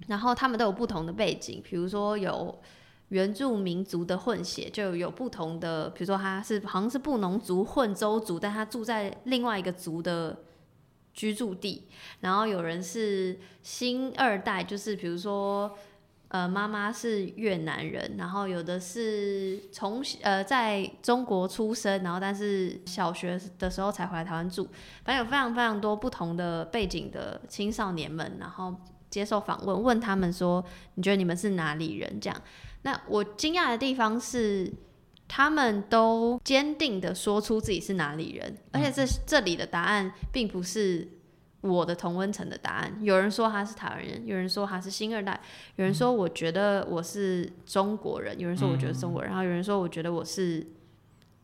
[0.07, 2.57] 然后他们都有不同的背景，比如说有
[3.09, 10.37] 原住民族的混血，就有不同的，比如说他是好像是布农族混州族，但他住在另外一个族的。
[11.15, 11.87] 居住地，
[12.19, 15.73] 然后有人是新二代，就是比如说，
[16.27, 24.67] 呃，妈妈是越南人，然后有的是从呃在中国出生，然后但是小学的时候才回来台湾住，
[25.05, 28.75] 反正有非常非常多不同的背景的青少年们，然后
[29.09, 30.63] 接受访问，问他们说，
[30.95, 32.19] 你觉得你们是哪里人？
[32.19, 32.41] 这样，
[32.81, 34.73] 那我惊讶的地方是。
[35.27, 41.07] 他们都坚定的说出自己是哪里人，而且这这里的答案并不是
[41.61, 42.97] 我的同温层的答案。
[43.01, 45.39] 有人说他是台湾人，有人说他是新二代，
[45.77, 50.65] 有人说我觉得我是中国人，有人说我觉得中国人，然后有人说我觉得我是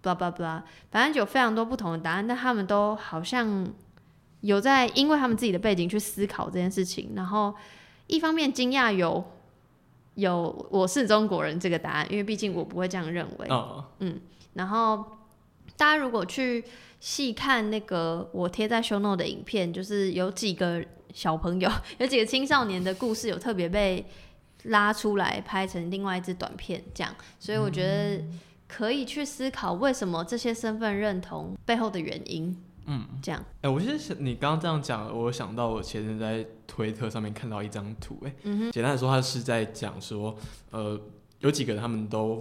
[0.04, 2.28] ，blah blah blah，反正有非常多不同的答案。
[2.28, 3.68] 但他们都好像
[4.42, 7.56] 有在因为他们自己的背景去思考这件事情，然后
[8.06, 9.26] 一方面惊讶有。
[10.16, 13.48] 有我是中国人这个答案，因为毕竟我不会这样认为。
[14.00, 14.20] 嗯，
[14.54, 15.06] 然后
[15.78, 16.64] 大家如果去
[17.00, 24.06] 细看那个我贴在 show note 的影片，就是有几个小朋友，有几个青少年的故事，有特别被
[24.64, 28.24] 拉出来拍成另外一支短片，这样，所以我觉得
[28.68, 32.56] 可以去思考为什么这些身份认同背后的原因。
[32.94, 33.42] 嗯，这样。
[33.62, 38.36] 哎，我其实想你刚刚这样讲，我想到我前天在推特上面看到一张图，哎，
[38.74, 40.36] 简单的说，他是在讲说，
[40.72, 41.00] 呃，
[41.40, 42.38] 有几个人他们都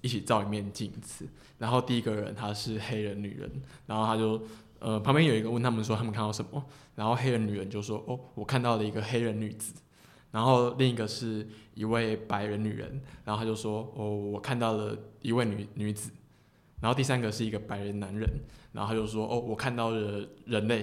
[0.00, 1.28] 一起照一面镜子，
[1.58, 3.48] 然后第一个人他是黑人女人，
[3.86, 4.42] 然后他就，
[4.80, 6.64] 呃，旁边有一个问他们说他们看到什么，
[6.96, 9.74] 然后黑人女人就说，哦，我看到了一个黑人女子，
[10.32, 16.10] 然后另一个是一位白人女人，然后他就说，哦，我看到了一位女女子，
[16.84, 18.28] 然后第三个是一个白人男人。
[18.72, 20.82] 然后他就说：“哦，我看到了人类，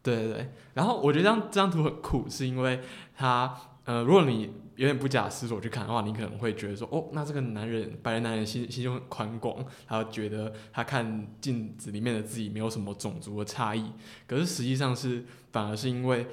[0.00, 0.48] 对对对。
[0.74, 2.80] 然后我觉得这张这张图很酷，是因为
[3.16, 3.52] 他，
[3.84, 4.44] 呃，如果你
[4.76, 13.90] 有点不假思索去看的话，你可能会觉得说，哦，那这个男人，白人男人心心胸很宽广，他觉得他看镜子里面的自己没有什么种族的差异。
[14.28, 16.28] 可是实际上是，反而是因为，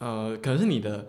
[0.00, 1.06] 呃，可能是你的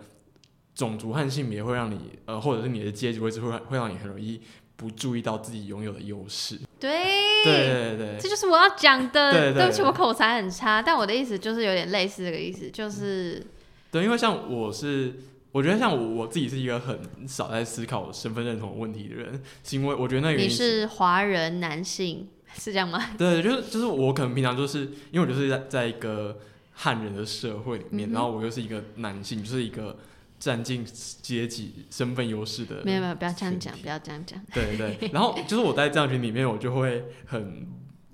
[0.76, 4.40] 种族和性别会让你，呃，或者是你的阶级位置会会让你很容易
[4.76, 6.58] 不注意到自己拥有的优势。
[6.78, 7.04] 对，
[7.42, 9.32] 对对对这就是我要讲的。
[9.32, 13.42] 对对不起，我口才很差，但我的意思就是有点类似这个意思，就是
[13.90, 15.14] 对，因为像我是，
[15.52, 23.02] 我觉得像我我自己是一个很少在思考身份认同问题的人，是因为我觉得那你因是华人男性， 是这样吗？
[23.16, 26.38] 对，就是就是我可能平常就是因为我就是在在一个
[26.74, 29.96] 汉人的社会里面，嗯然后我又是一个男性，就是一个
[30.38, 30.84] 占尽
[31.22, 32.82] 阶级身份优势的。
[32.84, 34.38] 没有没有，不要这样讲，不要这样讲。
[34.52, 37.66] 对对对， 然后就是我在这样群里面，我就会很，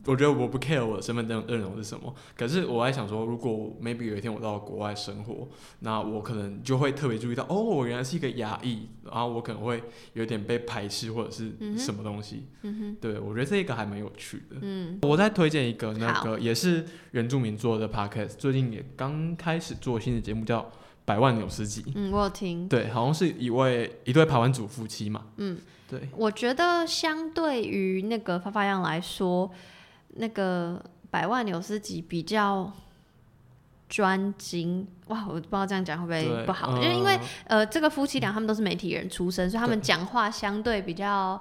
[0.06, 2.12] 我觉得我不 care 我的身份认认同是什么。
[2.37, 5.48] 可是我在想说，如果 maybe 有一天我到国外生活，
[5.80, 9.82] 那我可能就会特别注意到，哦，我原来是一个亚裔，然后我可能会
[10.14, 12.46] 有点被排斥或者是什么东西。
[12.62, 14.56] 嗯对，我觉得这个还蛮有趣的，。
[14.61, 20.61] 嗯，我再推荐一个那个也是原住民做的 podcast，最近也刚开始做新的节目，叫
[21.05, 21.83] 《百万纽斯集》。
[21.95, 22.69] 嗯，我有听。
[22.69, 25.25] 对，好像是一位一对台湾族夫妻嘛。
[25.37, 29.51] 嗯，对，我觉得相对于那个发发样来说，
[30.15, 32.73] 那个百万纽斯集比较
[33.88, 34.87] 专精。
[35.09, 41.38] 哇，我不知道这样讲会不会不好，嗯就是因为呃，这个夫妻俩他们都是媒体人出身，所以他们对讲话相对比较，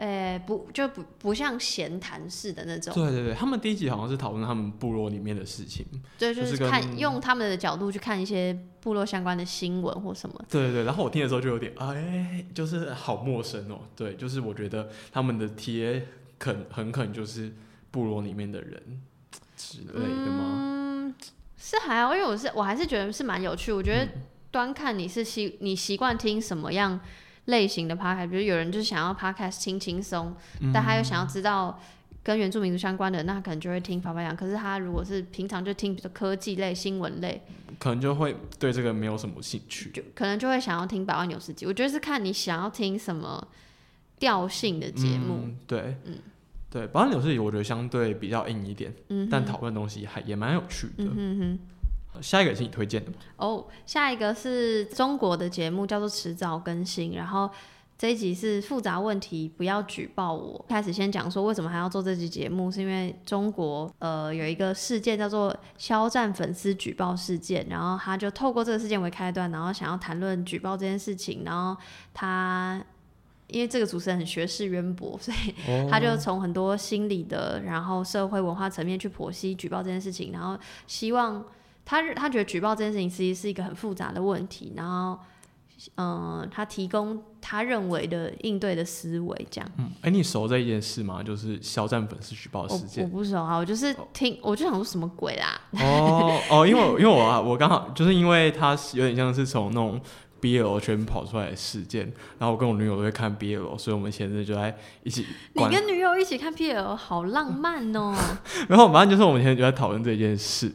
[0.00, 2.94] 呃，不就不不像闲谈式的那种。
[2.94, 5.84] 对对对，他们第一集好像是讨论他们部落里面的事情。
[6.18, 10.42] 对，就就是是看跟用他们的角度去看一些部落相关的新闻或什么。
[10.48, 13.80] 对对对，然后我听的时候就有点哎，就是好陌生哦。
[13.94, 16.06] 对，就是我觉得他们的贴
[16.38, 17.52] 肯很可能就是
[17.90, 19.02] 部落里面的人
[19.54, 20.56] 之类的吗？
[20.56, 21.14] 嗯，
[21.58, 23.70] 是还好，因为我是我还是觉得是蛮有趣。
[23.70, 26.98] 我觉得嗯端看你是习你习惯听什么样
[27.50, 31.78] 类型的 podcast，比如有人就是想要 podcast 轻轻松，嗯但他又想要知道
[32.22, 34.34] 跟原住民族相关的，那他可能就会听法法讲。
[34.36, 37.42] 可是他如果是平常就听比如科技类、新闻类，
[37.78, 39.90] 可能就会对这个没有什么兴趣。
[39.90, 41.66] 就可能就会想要听百万纽斯集。
[41.66, 43.46] 我觉得是看你想要听什么
[44.18, 45.40] 调性的节目。
[45.44, 46.18] 嗯、对，嗯
[46.70, 51.04] 对，保安纽斯我觉得相对比较硬一点，嗯，但讨论东西还也蛮有趣的。
[51.04, 51.58] 嗯哼哼。
[52.20, 53.16] 下一个是你推荐的吗？
[53.36, 57.50] 哦，下一个是中国的节目，叫做《迟早更新》，然后
[57.98, 60.64] 这一集是复杂问题，不要举报我。
[60.68, 71.80] 开始先讲说为什么还要做这集节目，是因为中国呃有一个事件叫做肖战粉丝举报事件，然后他就透过这个事件为开端，然后想要谈论举报这件事情，然后
[72.14, 72.84] 他。
[73.52, 80.56] 因为这个主持人很学识渊博，所以哦他就从很多心理的，然后社会文化层面去剖析举报这件事情，然后
[80.86, 81.44] 希望
[81.84, 85.18] 他他觉得举报这件事情其实是一个很复杂的问题，然后
[85.96, 89.70] 嗯、他提供他认为的应对的思维，这样。
[89.78, 91.22] 嗯，哎、你熟这一件事吗？
[91.22, 93.08] 就是肖战粉丝举报我我事件。
[93.08, 95.58] 不熟啊，我就是听，我就想说什么鬼啦？
[95.80, 99.98] 哦哦，因为因为我啊，我刚好就是因为他是有点像是从那种
[100.42, 108.14] BL 圈跑出来的事件，然后我跟我女友都会看 BL，所以我们前阵就在一起，你跟女友一起看 BL，好浪漫哦、
[108.68, 110.70] 然后反正就是我们前阵就在讨论这件事，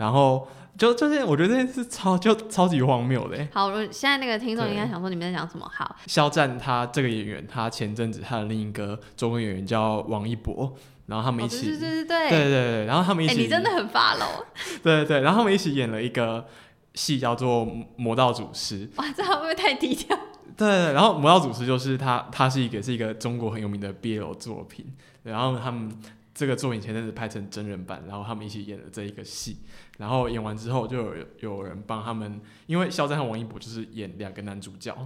[0.00, 3.46] 然后就就是我觉得这件事超就超级荒谬的欸。
[3.52, 5.70] 好，我现在那个听众应该想说你们在讲什么？
[5.70, 14.44] 好，肖战他这个演员，他前阵子他的另一个中文演员叫王一博，然后他们哦，一起，对对对对对对对，然后他们一哎、起，你真的很 follow，
[14.82, 16.46] 对对对，然后他们一起演了一个
[16.94, 20.16] 戏叫做《魔道祖师》，哇，这会不会太低调？
[20.56, 24.86] 对对对，然后《魔道祖师》就是他，他是一个是一个中国很有名的 BL 作品，
[25.24, 25.90] 然后他们
[26.34, 29.58] 这个作品前阵子拍成真人版，然后他们一起演了这一个戏，
[30.00, 34.96] 然后演完之后就有有人帮他们，因为肖战和王一博就是演两个男主角，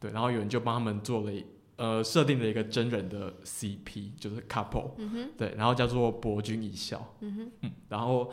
[0.00, 1.32] 对，然后有人就帮他们做了
[1.76, 7.52] 呃设定了一个真人的 CP，就是 couple，嗯，对，然后叫做博君一笑，嗯
[7.90, 8.32] 然后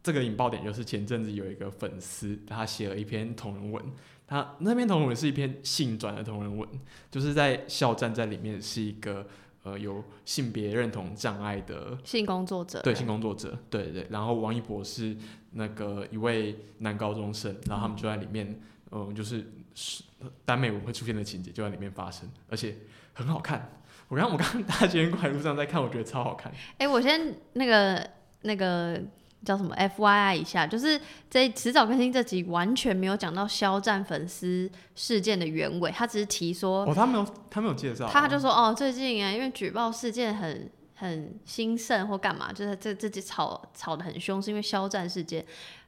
[0.00, 3.84] 这个引爆点就是前阵子有一个粉丝，他写了一篇同人文，
[4.28, 6.68] 他那篇同人文是一篇性转的同人文，
[7.10, 9.26] 就是在肖战在里面是一个
[9.68, 15.16] 呃有性别认同障碍的性工作者，对性工作者，对对对，然后王一博是
[15.52, 20.02] 那个一位男高中生，然后他们就在里面，嗯、就是是
[20.44, 22.76] 耽美文会出现的情节就在里面发生，而且
[23.12, 23.70] 很好看。
[24.08, 26.50] 我刚我刚刚大街过来路上在看，我觉得超好看。
[26.78, 28.10] 哎、我先那个
[28.42, 28.98] 那个
[29.44, 45.44] 叫什么 F Y I 一下，就是这迟早更新这集完全没有讲到肖战粉丝事件的原委，他只是提说，哦，他没有他没有介绍啊，他就说哦，最近啊，因为举报事件很很兴盛或干嘛，就是这这集吵吵得很凶，是因为肖战事件。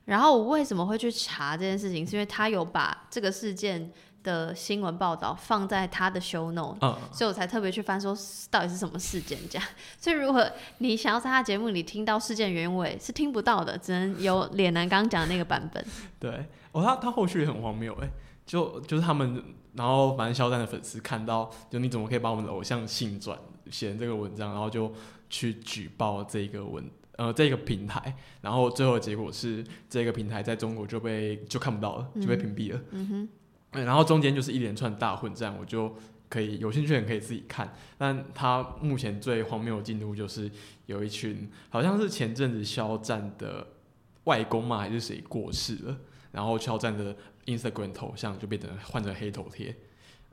[0.07, 3.90] 然后我为什么会去查这件事情，是因为他有把这个事件
[4.23, 8.16] 的新闻报道放在他的 show note，嗯，所以我才特别去翻说
[8.51, 9.68] 到底是什么事件这样。
[9.99, 10.47] 所以如果
[10.79, 15.85] 你想要在他节目里听到事件原委，是听不到的，只能有脸男刚刚讲的那个版本。
[16.18, 18.09] 对，哦，他他后续也很荒谬哎，
[18.45, 19.43] 就就是他们
[19.75, 23.39] 然后反正肖战的粉丝看到，就你怎么可以把我们的偶像性转
[23.71, 24.93] 写这个文章，然后就
[25.29, 26.85] 去举报这个文
[27.16, 32.81] 呃这个平台，然后最后的结果是这个平台在中国就被就看不到了，就被屏蔽了。
[32.91, 33.29] 嗯哼，
[33.73, 35.95] 嗯然后中间就是一连串大混战，我就
[36.29, 37.73] 可以有兴趣的人可以自己看。
[37.97, 40.51] 但他目前最荒谬的进度就是
[40.87, 43.66] 有一群好像是前阵子肖战的
[44.25, 45.97] 外公嘛还是谁过世了，
[46.33, 47.16] 然后肖战的
[47.47, 49.75] Instagram 头像就变成换成黑头贴。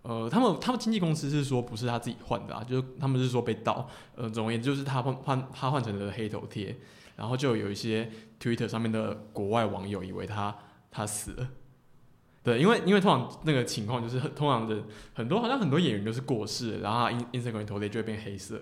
[0.03, 3.89] 呃，他们他们经纪公司是说不是他自己换的啊，就是他们是说被盗。
[4.15, 6.75] 呃，总而言之就是他换换他换成了黑头贴，
[7.15, 8.09] 然后就有一些
[8.39, 10.55] Twitter 上面的国外网友以为他
[10.89, 11.47] 他死了。
[12.47, 14.83] 对，因为因为通常那个情况就是很通常的
[15.13, 18.57] 很多好像很多演员都是过世了，然后他 In Instagram 头贴就会变黑色，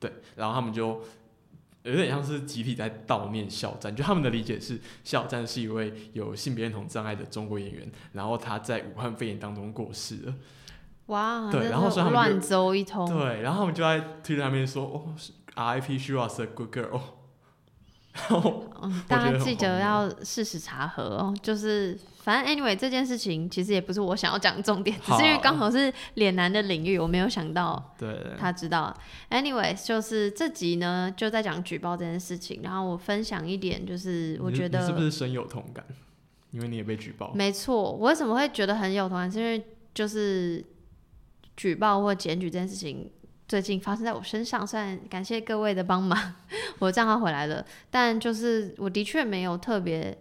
[0.00, 1.00] 对，然后他们就
[1.84, 10.34] 有点像是集体在悼念肖战，就他们的理解是肖战是一位有性别认同障碍的中国演员，然后他在武汉肺炎当中过世了，
[11.06, 15.14] 哇，对然后所以他们乱诌一通，对，然后他们就在推特上面说哦
[15.54, 17.00] ，RIP she was a good girl，
[18.12, 21.32] 然后嗯，大家记得要事实查核哦。
[21.40, 28.94] 就是反正 anyway 这件事情其实也不是我想要讲的重点，只是因为刚好是脸男的领域，我没有想到对，他知道。
[29.30, 35.84] anyway 就是这集呢就在讲举报这件事情，然后我分享一点，就是我觉得你是不是深有同感？
[36.50, 39.30] 因为你也被举报，没错，我为什么会觉得很有同感？
[39.30, 39.64] 是因为
[39.94, 40.64] 就是
[41.56, 43.10] 举报或检举这件事情
[43.46, 46.34] 最近发生在我身上，虽然感谢各位的帮忙，
[46.80, 50.18] 我的账号回来了，但就是我的确没有特别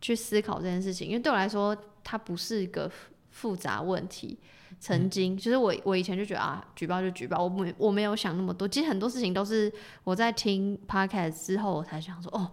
[0.00, 4.38] 去思考这件事情，因为对我来说，它不是一个复复杂问题。
[4.78, 8.66] 曾经，就是我我以前就觉得啊，举报就举报，我没我没有想那么多。
[8.66, 9.70] 其实很多事情都是
[10.04, 12.50] 我在听 podcast 之后，我才想说，哦，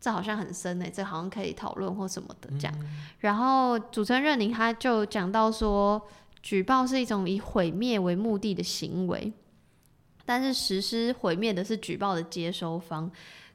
[0.00, 2.74] 这好像很深诶、这好像可以讨论或什么的这样。
[3.18, 6.00] 然后主持人任宁他就讲到说，
[6.42, 9.30] 举报是一种以毁灭为目的的行为，
[10.24, 13.10] 但是实施毁灭的是举报的接收方，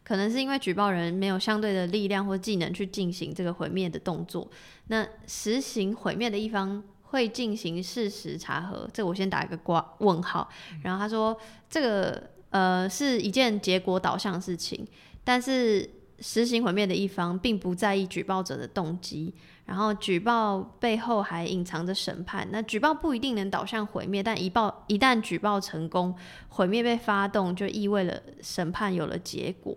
[0.05, 4.47] 可能是因为举报人没有相对的力量或技能去进行这个毁灭的动作。
[4.87, 10.47] 那实行毁灭的一方会进行事实查核，这我先打一个挂问号。
[10.83, 11.35] 然后他说，
[11.67, 14.85] 这个呃是一件结果导向的事情，
[15.23, 15.89] 但是
[16.19, 19.33] 实行毁灭的一方并不在意举报者的动机，
[19.65, 22.47] 然后举报背后还隐藏着审判。
[22.51, 26.15] 那举报不一定能导向毁灭，但一报一旦举报成功，
[26.49, 29.75] 毁灭被发动，就意味了审判有了结果。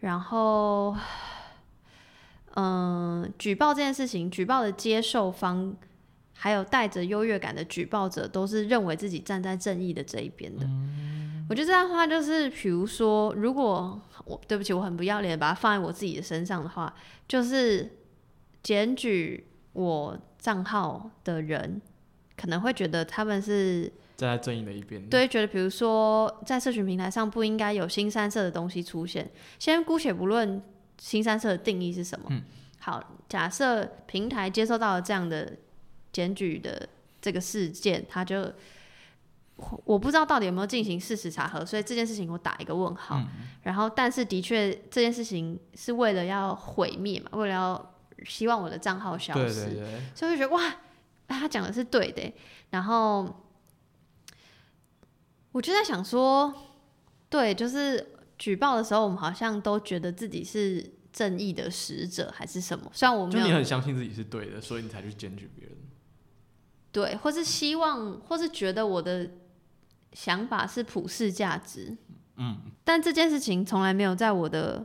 [0.00, 0.96] 然后，
[2.56, 5.76] 嗯、举报这件事情，举报的接受方。
[6.42, 10.66] 还有带着优越感的举报者，都是认为自己站在正义的这一边的。
[11.50, 16.94] 我觉得这样的话，就是比如说，如果我对不起，我很不要脸，把它放在我自己的身上的话，
[17.28, 17.98] 就是
[18.62, 21.82] 检举我账号的人，
[22.38, 29.30] 可能会觉得他们是站在正义的一边，对，觉得比如说在社群平台上不应该有新三色的东西出现。
[29.58, 30.62] 先姑且不论
[30.98, 32.42] 新三色的定义是什么，嗯
[32.80, 35.50] 好，假设平台接收到了这样的
[36.12, 36.86] 检举的
[37.22, 38.52] 这个事件，他就
[39.84, 43.16] 我不知道到底有没有进行事实查核，所以这件事情我打一个问号。
[43.16, 43.26] 嗯
[43.62, 47.94] 然后，但是的确这件事情是为了要毁灭嘛，为了要
[48.24, 50.74] 希望我的账号消对失，对对，所以我就觉得哇，
[51.28, 52.34] 他讲的是对的欸。
[52.70, 53.28] 然后
[55.52, 56.54] 我就在想说，
[57.28, 65.76] 对，就是举报的时候，我们好像都觉得自己是正义的使者还是什么，虽然我没有就你很相信自己是对的，所以你才去检举别人。
[66.92, 69.30] 对，或是希望，或是觉得我的
[70.12, 71.96] 想法是普世价值，
[72.36, 74.84] 嗯，但这件事情从来没有在我的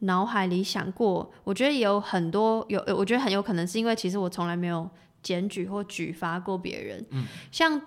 [0.00, 1.32] 脑海里想过。
[1.42, 4.88] 我觉得也有很多有，我觉得很有可能是因为其实我从来没有
[5.20, 7.04] 检举或举发过别人。
[7.10, 7.80] 嗯，像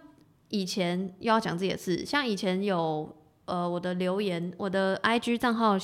[0.49, 5.75] 以前又要讲自己的事，像以前有呃我的留言，我的 IG 账号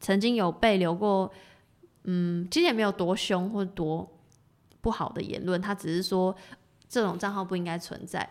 [0.00, 1.30] 曾经有被留过，
[2.04, 4.08] 嗯，其实也没有多凶或多
[4.80, 6.34] 不好的言论，他只是说
[6.88, 8.28] 这种账号不应该存在。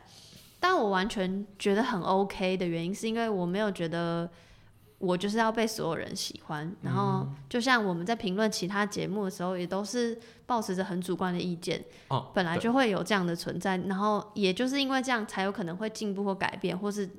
[0.60, 4.30] 但我完全觉得很 OK 的原因，是因为我没有觉得
[5.04, 6.74] 我就是要被所有人喜欢。
[6.82, 13.76] 然后，就像我们在评论其他节目的时候，也都是保持着很主观的意见，哦，本来就会有这样的存在。
[13.78, 17.10] 然后，也就是因为这样，才有可能会进步或改变，或是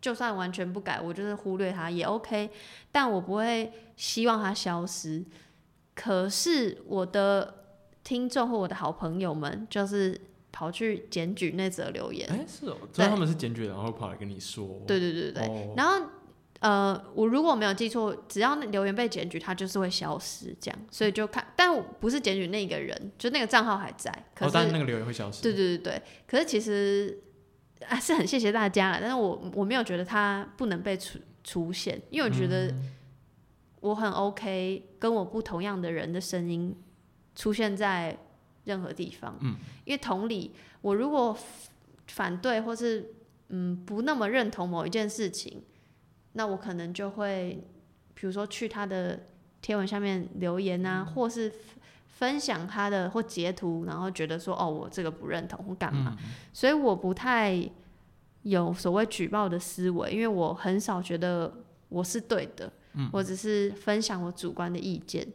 [0.00, 2.50] 就算完全不改，我就是忽略它也 OK。
[2.90, 5.22] 但我不会希望它消失。
[5.94, 7.66] 可是我的
[8.02, 10.18] 听众或我的好朋友们，就是
[10.50, 12.26] 跑去检举那则留言。
[12.30, 15.46] 哎，是哦，所以他们是检举，然后跑来跟你说，对对对对对。
[15.46, 16.06] 哦然后
[16.64, 25.42] 呃，我如果没有记错，只要那留言被检举，它就是会消失这样，所以就看，但我不是检举那个人，就那个账号还在，可哦，是、但那个留言会消失。
[25.42, 27.22] 对对对对，可是其实
[27.86, 32.74] 啊是很谢谢大家了，但是我我没有觉得它不能被出出现，因为我觉得
[33.80, 36.74] 我很 OK，跟我不同样的人的声音
[37.34, 38.18] 出现在
[38.64, 41.36] 任何地方，嗯，因为同理，我如果
[42.06, 43.12] 反对或是
[43.50, 45.62] 嗯不那么认同某一件事情，
[46.34, 47.64] 那我可能就会
[48.14, 49.18] 比如说去他的
[49.60, 51.52] 贴文下面留言啊，或是
[52.06, 56.16] 分享他的或截图，然后觉得说哦我这个不认同或干嘛，
[56.52, 57.68] 所以我不太
[58.42, 61.52] 有所谓举报的思维，因为我很少觉得
[61.88, 62.72] 我是对的，
[63.10, 65.26] 我只是分享我主观的意见。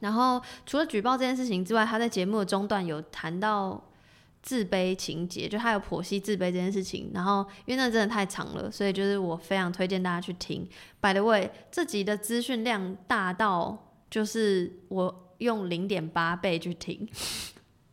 [0.00, 3.82] 然后除了举报这件事情之外，他在节目的中段有谈到
[4.42, 7.10] 自卑情节，就他有剖析自卑这件事情。
[7.12, 10.66] 然后因为那真的太长了，所以就是我非常推荐大家去听。
[11.00, 17.08] By the way，这集的资讯量大到就是我用零点八倍去听，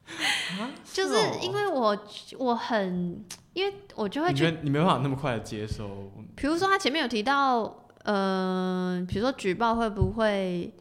[0.91, 1.97] 就是因为我
[2.37, 3.23] 我很，
[3.53, 6.11] 因为我就会觉得，你没办法那么快的接收？
[6.35, 10.73] 比如说他前面有提到，呃，比如说举报会不会？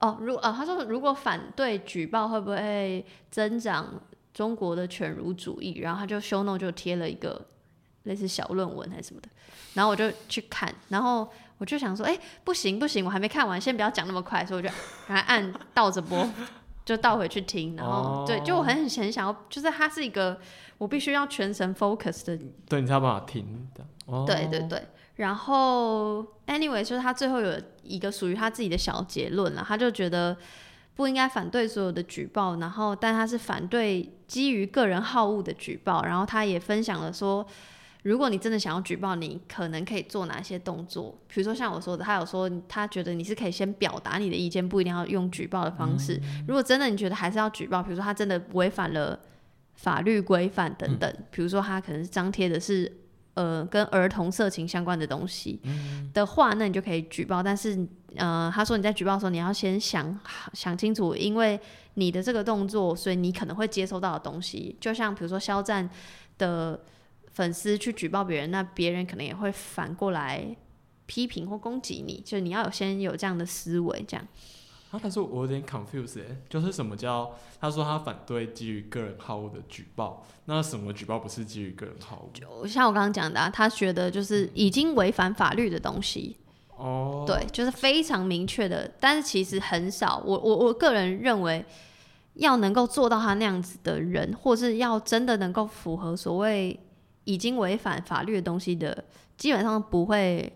[0.00, 4.00] 哦，如呃，他说如果反对举报会不会增长
[4.38, 5.80] 中国的犬儒主义？
[5.80, 7.44] 然后他就 show note 就贴了一个
[8.04, 9.28] 类似小论文还是什么的，
[9.74, 11.28] 然后我就去看，然后
[11.58, 14.72] 我就想说，哎、不行不行，我还没看完，先不要讲那么快，所以我就
[15.08, 16.24] 赶快按倒着播，
[16.86, 20.40] 就倒回去听，然后、哦对，就我很很想要，就是它是一个
[20.78, 23.84] 我必须要全神 focus 的对你才有办法听的。
[24.06, 24.86] 哦，对对对，
[25.16, 30.36] 然后 anyway，就是他最后有一个属于他自己的小结论了，他就觉得
[30.98, 37.46] 不应该反对所有的举报，然后但他是反对基于个人好恶的举报，然后他也分享了说，
[38.02, 46.20] 如果你真的想要举报，你可能可以做哪些动作，比如说像我说的，他有说他觉得你是可以先表达你的意见，不一定要用举报的方式。
[46.48, 49.20] 如果真的你觉得还是要举报，比如说他真的违反了
[49.74, 52.92] 法律规范等等，比如说他可能是张贴的是
[53.38, 55.60] 呃跟儿童色情相关的东西
[56.12, 57.40] 的话，那你就可以举报。
[57.40, 57.86] 但是
[58.16, 60.18] 呃，他说你在举报的时候，你要先想
[60.54, 61.58] 想清楚，因为
[61.94, 65.88] 你的这个动作，所以你可能会接收到的东西，就像比如说肖战
[66.36, 66.80] 的
[67.30, 70.44] 粉丝去举报别人，那别人可能也会反过来
[71.06, 74.26] 批评或攻击你，就你要有先有这样的思维，这样。
[74.90, 77.30] 啊，但是我有点 confused 哎，就是什么叫
[77.60, 82.66] 他说他反对基于个人好恶的举报，那什么举报不是基于个人好恶？
[82.66, 86.38] 像我刚刚讲的、啊，他觉得就是已经违反法律的东西，
[86.76, 90.22] 哦，对，就是非常明确的，但是其实很少。
[90.24, 91.62] 我我我个人认为，
[92.34, 96.80] 要能够做到他那样子的人，或是要真的能够符合所谓
[97.24, 99.04] 已经违反法律的东西的，
[99.36, 100.50] 基本上不会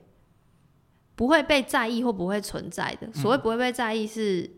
[1.15, 3.13] 不会被在意或不会存在的。
[3.13, 4.51] 所谓不会被在意是，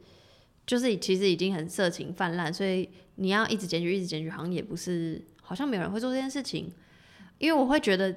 [0.67, 6.73] 就是其实已经很色情泛滥，所以你要一直检举，一直检举，好像也不是，好像没有人会做这件事情。
[7.39, 8.15] 因为我会觉得，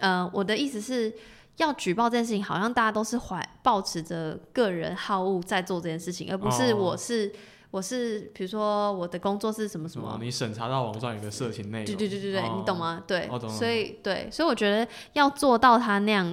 [0.00, 1.12] 呃，我的意思是。
[1.58, 7.32] 要举报这件事情，好像大家都是怀抱持着个人好恶在做这件事情，而不是哦我是、
[7.72, 11.86] 我是，比如说我的工作是什么什么你审查到网上有个色情内容？
[11.86, 12.78] 对对对对对，哦你懂？
[12.78, 13.02] 吗？
[13.08, 16.32] 对，所以对，所以我觉得要做到他那样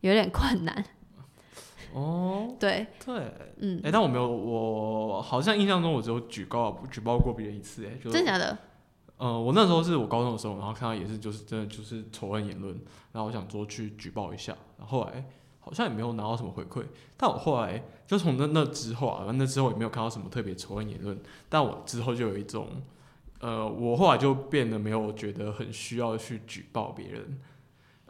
[0.00, 0.84] 有点困难。
[1.94, 8.56] 哦，对，对，嗯哎、，但我没有，我好像印象中我只有举报举报过别人一次，哎，就是真假的？
[9.16, 12.72] 呃，我那时候是我高中的时候，然后看到也是就是真的就是仇恨言论，
[13.10, 15.24] 然后我想说去举报一下，然后后来
[15.60, 16.84] 好像也没有拿到什么回馈，
[17.16, 21.18] 但我后来就从那那之后啊，那之后也没有看到什么特别仇恨言论，
[21.48, 22.68] 但我之后就有一种，
[23.40, 27.40] 呃，我后来就变得没有觉得很需要去举报别人，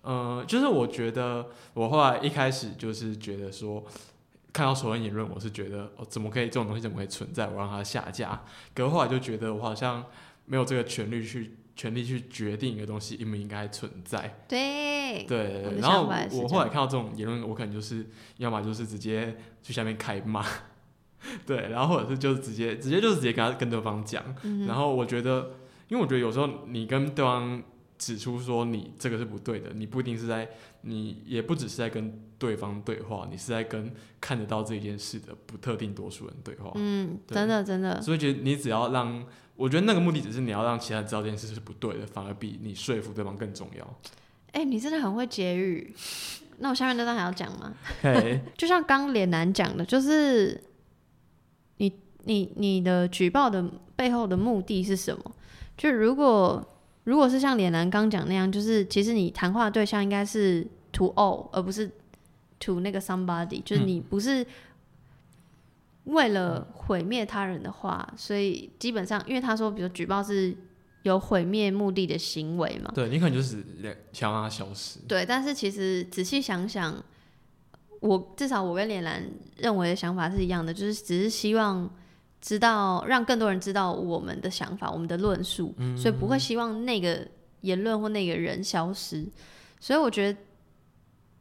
[0.03, 3.85] 呃，就是我觉得我后来一开始就是觉得说。
[4.51, 7.47] 看到仇恨言论，我是觉得哦，怎么可以这种东西怎么可以存在？
[7.47, 8.43] 我让它下架。
[8.75, 10.05] 可是后来就觉得我好像
[10.47, 14.41] 没有这个权利去权利去决定一个东西应不应该存在。
[14.49, 18.07] 对，对然后我后来看到这种言论，我可能就是
[18.39, 20.45] 要么就是直接去下面开骂，
[21.47, 24.25] 对，然后或者是就是直接直接就是直接跟他跟对方讲。
[24.43, 25.51] 嗯然后我觉得，
[25.89, 27.63] 因为我觉得有时候你跟对方
[27.99, 30.49] 指出说你这个是不对的，你不一定是在，
[30.83, 36.71] 你也不只是在跟对方对话，你是在跟看得到这件事的不特定多数人对话。
[36.77, 39.27] 嗯，真的真的，所以觉得你只要让，
[39.57, 43.99] 我觉得那个目的只是你要让其他人知道这件事是不对的，反而比你说服对方更重要。
[44.53, 45.95] 哎、你真的很会结语。
[46.61, 47.75] 那我下面那段还要讲吗？
[48.03, 50.61] 嘿， 就像刚脸男讲的，就是
[51.77, 51.93] 你
[52.25, 53.63] 你你的举报的
[53.95, 55.33] 背后的目的是什么？
[55.77, 56.65] 就如果
[57.09, 61.91] 如果是像脸男刚讲那样，就是其实你谈话的对象应该是 to all，而不是
[62.61, 64.47] to 那个 somebody，就是你不是
[66.05, 70.55] 为了毁灭他人的话，所以基本上，因为他说，比如举报是
[71.05, 73.65] 有毁灭目的的行为嘛，对你可能就是
[74.13, 74.99] 想让他消失。
[75.09, 77.03] 对，但是其实仔细想想，
[78.01, 81.91] 我至少我跟脸男认为的想法是一样的，就是只是希望
[82.41, 87.27] 知道让更多人知道我们的想法、我们的论述，所以不会希望那个
[87.63, 89.27] 言论或那个人消失。
[89.81, 90.39] 所以我觉得，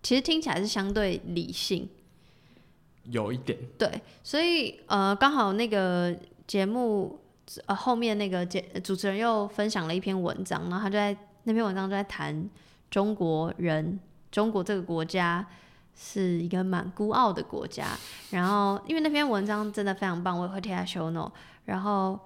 [0.02, 1.88] 其实听起来是相对理性。
[3.10, 6.14] 有一点对，所以呃，刚好那个
[6.46, 7.20] 节目
[7.66, 12.50] 呃后面那个节主持人又分享了一篇文章，然后他就在那篇文章就在谈
[12.92, 13.98] 中国人，
[14.30, 15.48] 中国这个国家
[15.98, 17.98] 是一个蛮孤傲的国家。
[18.30, 21.32] 然后因为那篇文章真的非常棒，我也会贴在 show note。
[21.66, 22.20] 然后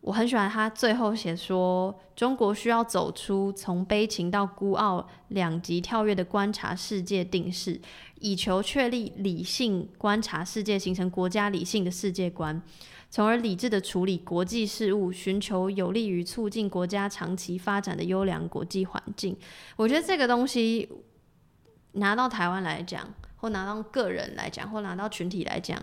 [0.00, 7.80] 我很喜欢他最后写说，中国需要走出从悲情到孤傲两极跳跃的观察世界定势。
[8.20, 12.62] 以求确立理性观察世界，形成国家理性的世界观，
[13.10, 19.36] 从而理智的处理国际事务，寻求有利于促进国家长期发展的优良国际环境。
[19.76, 20.88] 我觉得这个东西
[21.96, 25.80] 拿到台湾来讲，或拿到个人来讲，或拿到群体来讲，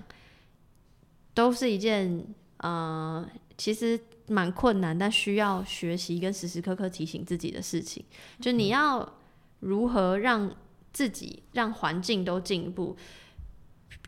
[1.34, 2.26] 都是一件
[2.58, 3.24] 呃，
[3.58, 8.04] 其实蛮困难，但需要学习跟时时刻刻提醒自己的事情。
[8.40, 9.14] 就你要
[9.60, 10.52] 如何让。
[10.94, 12.96] 自己让环境都进步。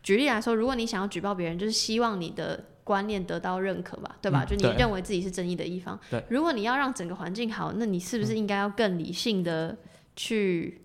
[0.04, 4.44] 举例来说，如果你想要举报别人，就是希望你的观念得到认可吧，对吧？
[4.44, 5.98] 就你认为自己是正义的一方。
[6.08, 6.22] 对。
[6.30, 9.76] 如果你要让整个环境好，那你是不是应该要更理性的
[10.14, 10.80] 去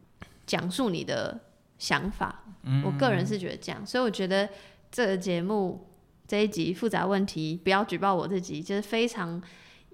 [0.51, 1.39] 讲述你的
[1.77, 2.43] 想法？
[2.63, 2.83] 嗯。
[2.83, 4.49] 我个人是觉得这样，所以我觉得
[4.91, 5.87] 这个节目
[6.27, 9.41] 这一集复杂问题不要举报我自己，就是非常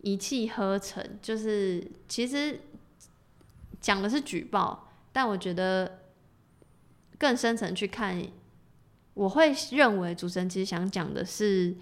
[0.01, 1.05] 一气呵成。
[1.21, 2.59] 就是其实
[3.79, 4.89] 讲的是举报。
[5.13, 5.99] 但我觉得
[7.19, 8.19] 更深层去看，
[9.13, 11.75] 我会认为主持人其实想讲的是，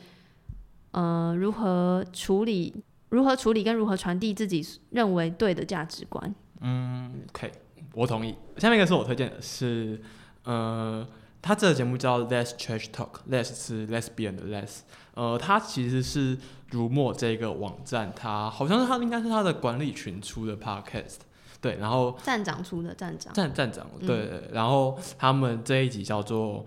[0.91, 2.73] 呃，如何处理、
[3.09, 6.35] 如何处理跟如何传递自己认为对的价值观。
[6.61, 7.51] 嗯，OK，
[7.95, 8.35] 我同意。
[8.57, 9.99] 下面一个是我推荐的是，
[10.43, 11.07] 呃，
[11.41, 14.81] 他这个节目叫 Less Trash Talk，Less 是 Lesbian 的 Less，
[15.13, 16.37] 呃，他其实是
[16.69, 21.17] 如墨这个网站，他好像是他应该是他的管理群出的 Podcast。
[21.61, 26.63] 对，然后站长出的站长，站站长对，然后他们这一集叫做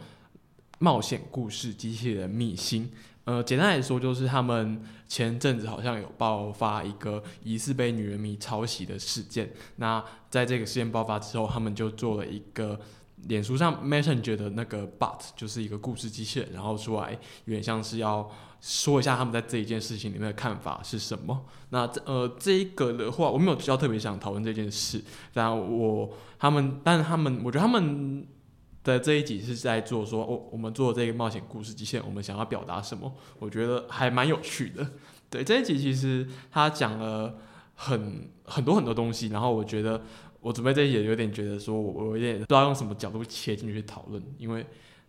[0.80, 2.90] 冒险故事机器人秘辛，
[3.28, 12.80] 呃，简单来说就是他们前阵子好像有爆发一个疑似被女人迷抄袭的事件，那在这个事件爆发之后，他们就做了一个
[13.24, 17.12] 脸书上 Messenger 的那个 bot，就是一个故事机器人，然后出来
[17.44, 18.30] 有点像是要。
[18.60, 21.44] 说一下他们在这一件事情里面的看法是什么？
[21.70, 25.00] 那这呃这一个的话，我没有比较特别想讨论这件事。
[25.32, 28.26] 但我他们，但他们，我觉得他们
[28.88, 33.12] 的这一集是在做说，哦，我们做这个冒险故事极限，我们想要表达什么？
[33.38, 34.84] 我觉得还蛮有趣的。
[35.30, 37.38] 对这一集，其实他讲了
[37.74, 39.28] 很很多很多东西。
[39.28, 40.02] 然后我觉得
[40.40, 44.66] 我准备这一集有点觉得说，我有点不知道用什么角度切进去讨论，因为。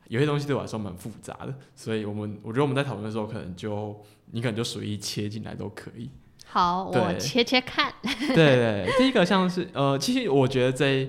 [0.09, 3.95] 有些东西对我来说蛮复杂的，所以我们我觉得我们在讨论的时候，可能就
[4.31, 6.09] 你可能就随意切进来都可以。
[6.47, 7.93] 好，我切切看。
[8.01, 11.07] 对对，第一个像是呃，其实我觉得这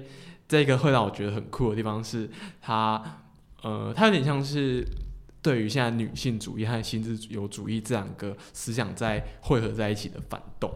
[0.50, 2.28] 这个会让我觉得很酷的地方是，
[2.60, 3.00] 它
[3.62, 4.84] 呃，它有点像是
[5.40, 10.68] 对于现在女性主义和新自由主义这两个思想在汇合在一起的反动。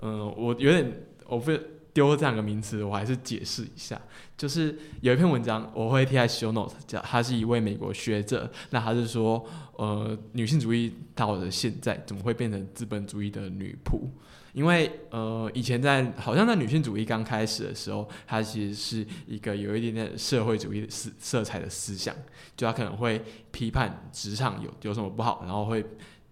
[0.00, 0.92] 嗯，我有点
[1.26, 1.58] 我非。
[1.94, 4.00] 丢了这两个名词，我还是解释一下。
[4.34, 8.50] 就是有一篇文章，我会贴在 show note，叫他是一位美国学者。
[8.70, 9.44] 那他是说，
[9.76, 14.08] 呃，女性主义到了现在，怎么会变成资本主义的女仆？
[14.52, 22.14] 因为呃，以前在好像在女性主义刚开始的时候，它其实是一个有一点点社会主义色色彩的思想，
[22.56, 25.84] 就它可能会批判职场有有什么不好，然后会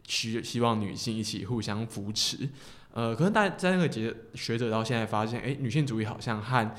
[0.07, 2.49] 希希望女性一起互相扶持。
[2.93, 6.75] 呃，可能大家在那个节学者到现在发现，哎，女性主义好像和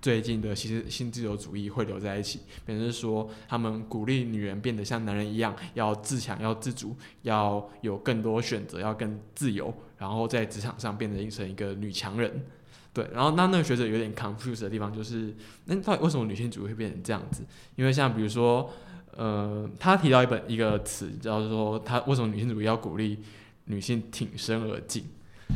[0.00, 9.72] 最近的其实新自由主义会留在一起，表示说他们鼓励女人变得像男人一样，要自强、要自主、要有更多选择、要更自由，
[10.02, 12.44] 然后在职场上变成一个女强人。
[12.92, 15.32] 对，然后那那个学者有点 confused 的地方就是，
[15.66, 17.44] 那到底为什么女性主义会变成这样子？
[17.76, 18.68] 因为像比如说，
[19.16, 23.20] 呃，他提到一本一个词叫做他为什么女性主义要鼓励
[23.66, 25.04] 女性挺身而进？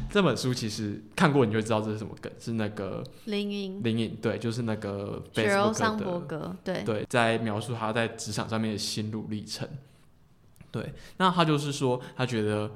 [0.09, 3.83] 这本书其实看过，你就知道这是什么梗，是那个林颖。
[3.83, 9.69] 林颖对，就是那个雪柔桑伯格，对对，在描述他在职场上面的心路历程。
[10.71, 12.71] 对，那他就是说，他觉得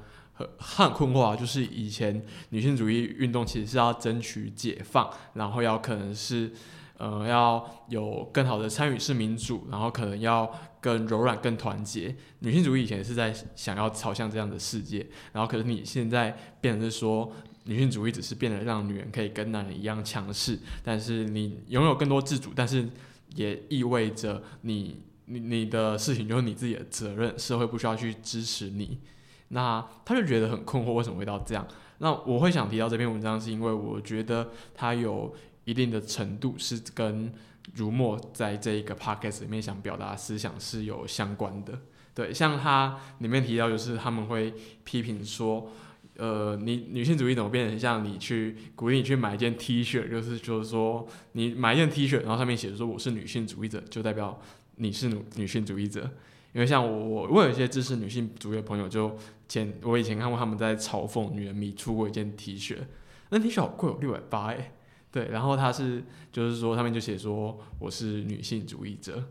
[0.58, 6.52] 很困惑啊，就是以前女性主义运动其实是要争取解放，然后要可能是
[6.98, 12.14] 呃要有更好的参与式民主，然后可能要更柔软、更团结。
[12.40, 17.32] 女性主义以前是在想要朝向这样的世界，然后可是你现在变成是说。
[17.64, 22.88] 女性主义只是变得让女人可以跟男人一样强势，但是你拥有更多自主，但是
[23.36, 28.98] 也意味着你你你的事情就是你自己的责任，社会不需要去支持你。
[29.50, 31.64] 那他就觉得很困惑，为什么会到这样？
[31.98, 35.32] 那我会想提到这篇文章，是因为我觉得它有
[35.64, 37.32] 一定的程度是跟
[37.74, 41.78] 如墨在这一个 podcast 里面想表达思想是有相关的。
[42.14, 45.70] 对，像他里面提到，就是他们会批评说。
[46.16, 54.38] 呃，你女性主义怎么变成像你去鼓励你去买一件 T 恤，就是就是说你买一件 T 恤，然后上面写着说我是女性主义者，就代表
[54.76, 56.10] 你是女女性主义者。
[56.52, 59.16] 因为像我我我有一些支持女性主义的朋友，就
[59.50, 62.78] 前我以前看过他们在嘲讽女人迷出过一件 T 恤，
[63.28, 64.72] 那 T 恤好贵哦，六百八哎，
[65.10, 69.22] 对，然后他是就是说上面就写说我是女性主义者，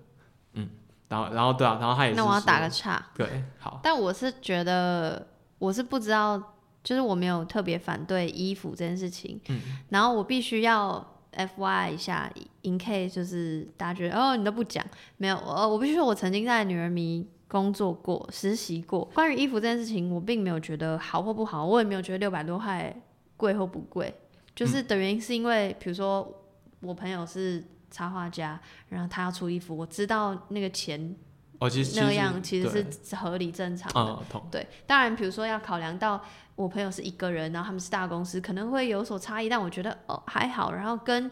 [0.54, 0.70] 嗯，
[1.08, 6.56] 然后然后对啊，然后他也是那我要打个岔，对，好，但我是觉得我是不知道。
[6.82, 9.60] 就是我没有特别反对衣服这件事情，嗯，
[9.90, 14.84] 然后我必须要 F Y 一下，in case 就是大家觉得哦你都不讲，
[15.18, 19.04] 没有，呃，我必须说我曾经在女人迷工作过，实习过。
[19.14, 22.96] 关于衣服这件事情，我并没有觉得好或不好，我也没有觉得六百多块
[23.36, 24.14] 贵或不贵，
[24.56, 26.42] 就是的原因是因为，比如说
[26.80, 31.16] 我朋友是插画家，然后他要出衣服，我知道那个钱。
[31.62, 34.66] 哦，其实那样其实是合理正常的，对。
[34.88, 36.24] 当然，比如说要考量到
[36.56, 40.72] 我朋友是一个人，然后他们是大公司，可能会有所差异，但我觉得哦还好。
[40.72, 41.30] 然后跟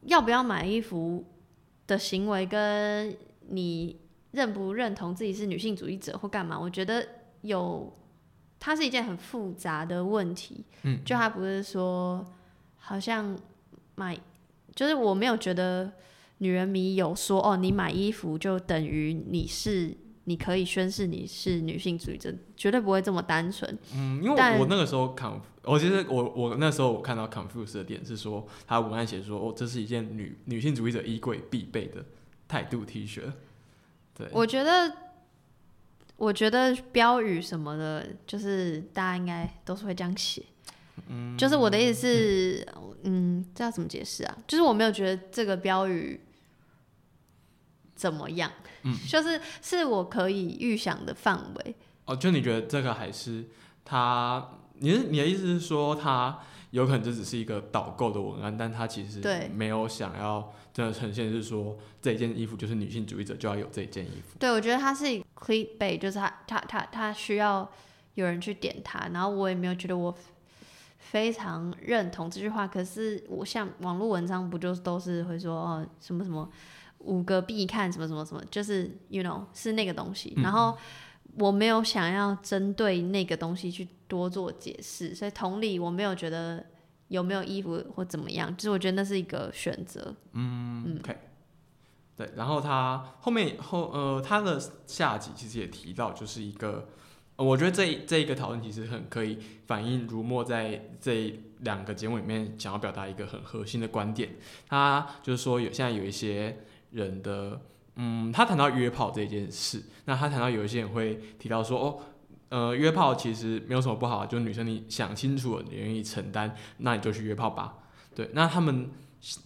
[0.00, 1.24] 要不要买衣服
[1.86, 3.16] 的行为，跟
[3.50, 4.00] 你
[4.36, 7.04] 认不认同自己是女性主义者或干嘛，我觉得
[7.40, 7.92] 有，
[8.60, 10.64] 它是一件很复杂的问题。
[10.84, 12.24] 嗯，就他不是说
[12.76, 13.36] 好像
[13.96, 14.16] 买，
[14.74, 15.90] 就是我没有觉得。
[16.38, 23.78] 女人迷有说哦，你买衣服就等于你是，你可以宣誓你是女性主义者，绝对不会这么单纯。
[23.94, 25.32] 嗯，因为我那个时候看，
[25.62, 32.04] 我其实我我那时候我看到 confuse 的点是说，他文案写说哦，这是一件女女性主义者衣柜必备的
[32.46, 33.22] 态度 T 恤。
[34.16, 34.92] 对，我觉得，
[36.16, 40.42] 我觉得标语什么的，就是大家应该都是会这样写。
[41.08, 42.68] 嗯，就是我的意思是，
[43.02, 44.38] 嗯，这要怎么解释啊？
[44.46, 46.20] 就是我没有觉得这个标语。
[47.94, 48.52] 怎么样？
[48.82, 51.74] 嗯，就是是我可以预想的范围。
[52.04, 53.46] 哦，就你觉得这个还是
[53.86, 54.50] 他？
[54.74, 56.40] 你是你的意思是说，他
[56.72, 59.22] 有可能这只是一个导购的文案，但他其实
[59.54, 64.36] 没有想要真的呈现，是说这件衣服就是女性主义者就要有这件衣服。
[64.38, 65.04] 对，我觉得它是
[65.34, 67.66] clickbait，就是它它它它需要
[68.12, 70.14] 有人去点它，然后我也没有觉得我
[70.98, 72.68] 非常认同这句话。
[72.68, 76.46] 可是我像网络文章不就都是会说哦什么什么。
[77.00, 80.76] 五个必看什么什么什么，就是 you know 是那个东西，然后
[81.38, 86.64] 我没有想要针对那个东西去多做解释，所以同理我没有觉得
[87.08, 90.14] 有没有衣服或怎么样，就是我觉得那是一个选择。
[90.32, 91.16] 嗯，OK，
[92.16, 96.88] 对，然后他后面后呃他的下集其实也提到，就是一个
[97.36, 104.36] 我觉得这这一个讨论其实很可以反映如墨在这两个节目里面想要表达一个很核心的观点，
[104.68, 106.58] 他就是说有现在有一些。
[106.92, 107.60] 人的，
[107.96, 111.98] 嗯，他谈到约炮这件事，那他谈到有一些人会提到说，哦，
[112.48, 117.78] 呃，约炮其实没有什么不好，就是女生你想清楚了，你愿意承担，那你就去约炮吧。
[118.14, 118.90] 对，那他们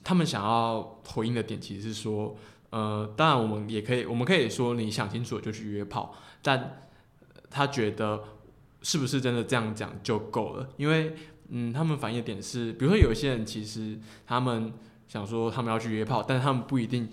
[0.05, 2.37] 他们想要回应的点其实是说，
[2.71, 6.83] 呃，当然我们也可以，我们可以说你想清楚了就去约炮，但
[7.51, 8.23] 他觉得
[8.83, 10.69] 是不是真的这样讲就够了？
[10.77, 11.15] 因为，
[11.49, 14.73] 嗯，他们反映的点是，比如说有一些人其实他们
[15.09, 17.09] 想说他们要去约炮，但是他们不一定。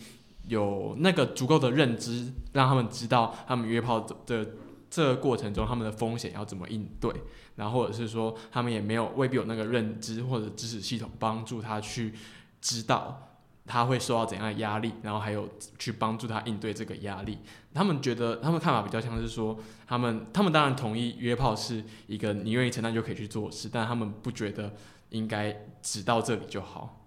[0.47, 4.47] 有那个足够的认知，让他们知道他们约炮的
[4.89, 7.11] 这个过程中，他们的风险要怎么应对，
[7.55, 12.13] 然后或者是说，他们也没有未必有那个认知或者知识系统帮助他去
[12.61, 13.35] 知道
[13.65, 17.37] 他会受到怎样的压力，然后还有去帮助他应对这个压力。
[17.73, 24.73] 他们觉得，他们看法比较像是说，他们他们当然同意约炮是一个你愿意承担就可以去做事，但他们不觉得
[25.09, 27.05] 应该只到这里就好。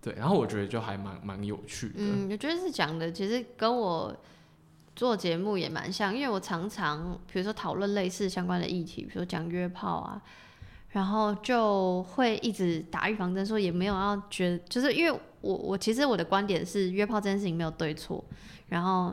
[0.00, 1.94] 对，然后我觉得就还蛮蛮有趣的。
[1.96, 4.14] 嗯，我觉得是讲的，其实跟我
[4.96, 10.22] 做节目也蛮像，因为我常常比如说讨论类似相关的议题，比如说讲约炮啊，
[10.90, 18.24] 然后就会一直打预防针，说也没有要觉，就是因为我我其实我的观点是约炮这件事情没有对错，
[18.68, 19.12] 然后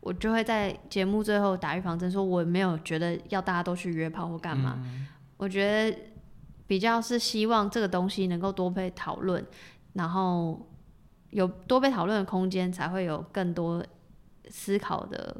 [0.00, 4.80] 我就会在节目最后打预防针，说我没有觉得要大家都去约炮或干嘛。
[5.36, 5.98] 我觉得
[6.68, 9.44] 比较是希望这个东西能够多被讨论，
[9.94, 10.68] 然后
[11.30, 13.84] 有多被讨论的空间，才会有更多
[14.48, 15.36] 思考的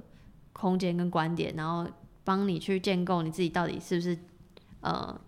[0.52, 1.90] 空间跟观点，然后
[2.24, 4.16] 帮你去建构你自己到底是不是
[4.80, 5.20] 呃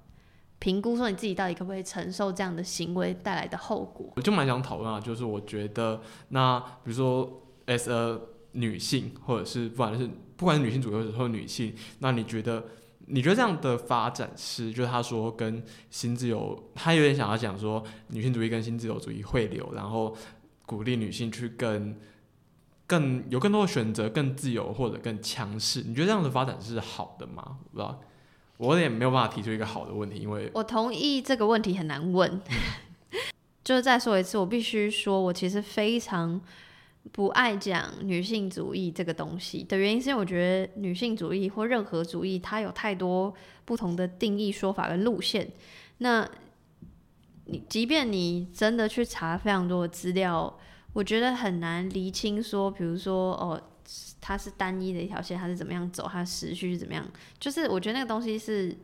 [0.59, 4.13] 评估说你自己到底可不可以承受这样的行为带来的后果。
[4.17, 8.19] 我就蛮想讨论啊，就是我觉得那比如说 as a
[8.53, 12.65] 女性，或者是不管是不管是女性主义或者女性，那你觉得
[13.07, 20.17] 你觉得这样的发展是，就是他说跟新自由，他有点想要讲说女性主义跟新自由主义汇流，然后
[20.65, 21.99] 鼓励女性去跟
[22.87, 25.83] 更有更多的选择，更自由或者更强势。
[25.83, 27.59] 你觉得这样的发展是好的吗？
[27.65, 28.01] 我不知道，
[28.59, 32.41] 我也没有办法提出一个好的问题，因为我同意这个问题很难问。
[33.65, 36.41] 就是再说一次，我必须说，我其实非常。
[37.13, 43.33] 不爱讲女性主义这个东西的原因，是因为我觉得女性主义或任何主义，它有太多
[43.67, 45.53] 不同的定义、说法跟路线。
[45.99, 46.27] 那
[47.45, 50.59] 你即便你真的去查非常多的资料，
[50.95, 53.61] 我觉得很难厘清说，比如说哦，
[54.23, 57.05] 它是单一的一条线，它是怎么样走，它的时序是怎么样。
[57.39, 58.75] 就是我觉得那个东西是。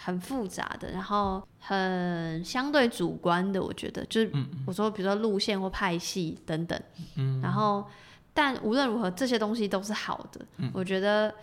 [0.00, 4.30] 很复杂的，然后很相对主观的，我觉得就是
[4.64, 6.80] 我说，比如说路线或派系等等，
[7.16, 7.84] 嗯，然后
[8.32, 10.46] 但无论如何，这些东西都是好的。
[10.72, 11.34] 我觉得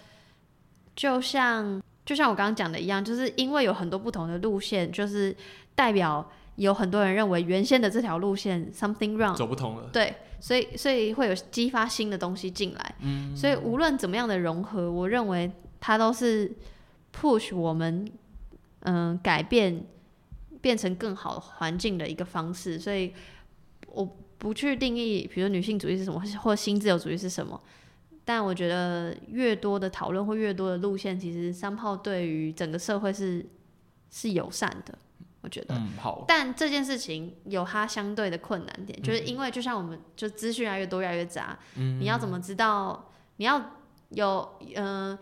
[0.95, 5.35] 就像就像我刚刚讲的一样，就是因为有很多不同的路线，就是
[5.75, 16.51] 代表有很多人认为原先的这条路线 something wrong 走不通了，对，所以所以会有激发新的东西进来，嗯，所以无论怎么样的融合，我认为它都是
[17.13, 18.05] push 我们。
[18.87, 19.83] 嗯，改变
[20.61, 23.11] 变成更好环境的一个方式，所以
[23.87, 27.59] 我不去定义，比如女性主义是什么，或新自由主义是什么。
[28.23, 33.43] 但我觉得越多的讨论或越多的路线，其实三炮对于整个社会是
[34.11, 34.95] 是友善的。
[35.45, 36.25] 我觉得，嗯，好。
[36.27, 43.11] 但这件事情有它相对的困难点，就是因为就像我们就资讯越来越多越来越杂，嗯，你要怎么知道？
[43.37, 43.61] 你要
[44.09, 45.17] 有嗯。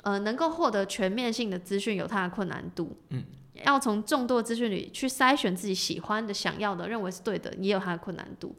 [0.00, 3.22] 呃，能够获得全面性的资讯有它的困难度，嗯，
[3.62, 8.56] 要从众多资讯里去筛选自己喜欢的、想要的、认为是对的，也有它的困难度，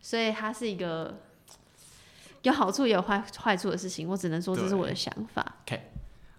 [0.00, 1.20] 所以它是一个
[2.44, 4.08] 有好处也有坏坏处的事情。
[4.08, 5.56] 我只能说这是我的想法。
[5.66, 5.82] OK，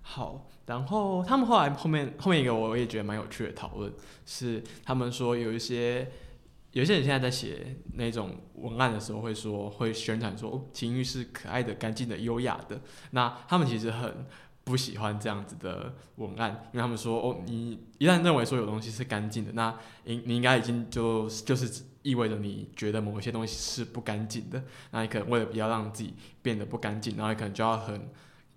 [0.02, 3.92] 好，然后他们后来后面后面一个我也觉得蛮有趣的讨论
[4.28, 6.12] 是，他们说有一些
[6.74, 12.80] 有些人现在在写那种文案的时候会说会宣传说情欲是可爱的、干净的、优雅的，
[13.12, 14.28] 那他们其实很。
[14.68, 24.62] 不喜欢这样子的文案，因为他们说哦，你一旦认为说有东西是干净的，那应你应该已经就就是意味着你觉得某些东西是不干净的，
[24.92, 28.10] 那你可能为了不要让自己变得不干净，然后你可能就要很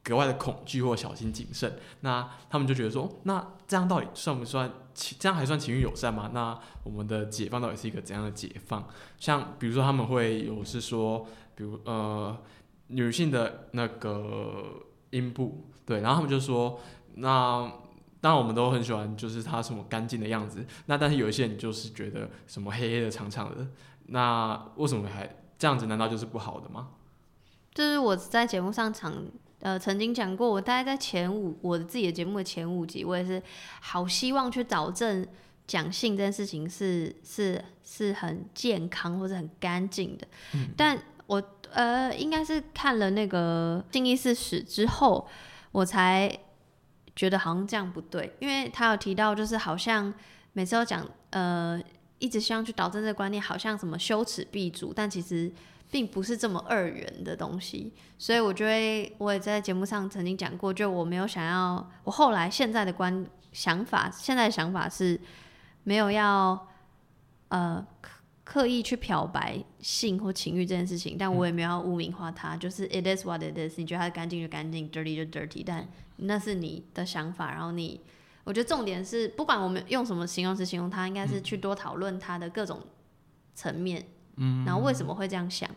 [0.02, 1.78] 格外的恐惧或小心谨慎。
[2.00, 4.70] 那他们就觉得说，那这样到底算不算？
[4.94, 6.30] 这样还算情欲友善吗？
[6.34, 8.88] 那我们的解放到底是一个怎样的解放？
[9.18, 12.36] 像比如说他们会有是说，比如呃
[12.88, 14.86] 女性的那个。
[15.12, 16.78] 阴部对，然后他们就说，
[17.16, 17.68] 那
[18.20, 20.64] 当然我们都很喜欢，就是它什么干净的样子。
[20.86, 23.66] 那但是有一些人就是觉得什么黑黑的、长长的，
[24.06, 25.86] 那为什么还这样子？
[25.86, 26.90] 难道就是不好的吗？
[27.74, 29.12] 就是我在节目上常
[29.60, 33.42] 呃曾经讲过，我大概在前五我的自己的节目的前五集，我也是
[33.80, 35.26] 好希望去导正
[35.66, 40.26] 讲性这件事情是是是很健康或者很干净的，
[40.76, 41.42] 但我。
[41.72, 45.28] 呃，应该是看了那个《静义四史》之后，
[45.70, 46.28] 我才
[47.14, 50.12] 觉得好像这样不对，因为他有提到，就是好像
[50.52, 51.80] 每次都讲，呃，
[52.18, 55.52] 一直希望去导正这个观念，好像什么羞耻必足，但其实
[55.90, 57.92] 并不是这么二元的东西。
[58.18, 65.20] 所以我觉得我也在节目上曾经讲过，就我没有想要，我后来现在的观想法，现在的想法是
[65.84, 66.68] 没有要，
[67.48, 67.86] 呃。
[68.42, 73.78] 刻意去漂白性或情欲这件事情，但我也没有要污名化它，就是 it is what it is。
[73.78, 77.52] 你觉得它干净就干净，dirty 就 dirty，但那是你的想法。
[77.52, 78.00] 然后你，
[78.42, 82.80] 我觉得重点是，不管我们用什么形容词形容它，应该是去多讨论它的各种
[83.54, 84.06] 层面，嗯，
[84.66, 85.70] 然后为什么会这样想。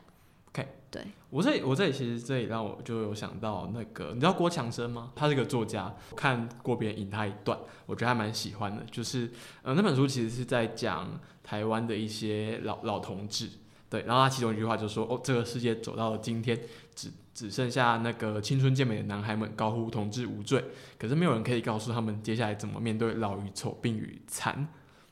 [0.50, 5.12] OK，对我这里，我这里其实这里让我就有想到那个，你知道郭强生吗？
[5.16, 11.20] 他是个作家，看过别人引他一段，我觉得还蛮喜欢的，就是呃那本书其实是在讲。
[11.46, 13.50] 台湾的一些老老同志，
[13.90, 16.58] 对，然后他其中一句话就说：“哦，这个世界走到了今天，
[16.96, 20.64] 只只剩下那个青春健美的男孩们高呼同志无罪，
[20.98, 24.66] 可是没有人可以告诉他们接下来怎么面对老与丑、病与残。”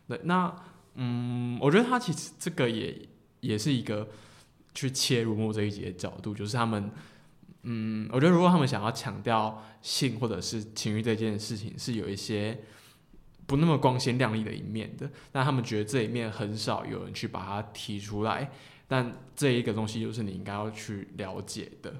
[0.08, 0.56] 对，那
[0.95, 2.97] 嗯，我觉得他其实这个也
[3.42, 4.08] 也是一个
[4.74, 6.89] 去切入幕这一节的角度，就是他们
[7.64, 12.58] 嗯，我觉得如果他们想要强调性或者是情欲这件事情，是有一些
[13.46, 18.50] 不那么光鲜亮丽的一面的，但他们觉得这一面很少有人去把它提出来。
[18.88, 21.94] 但这一个东西就是你应该要去了解的。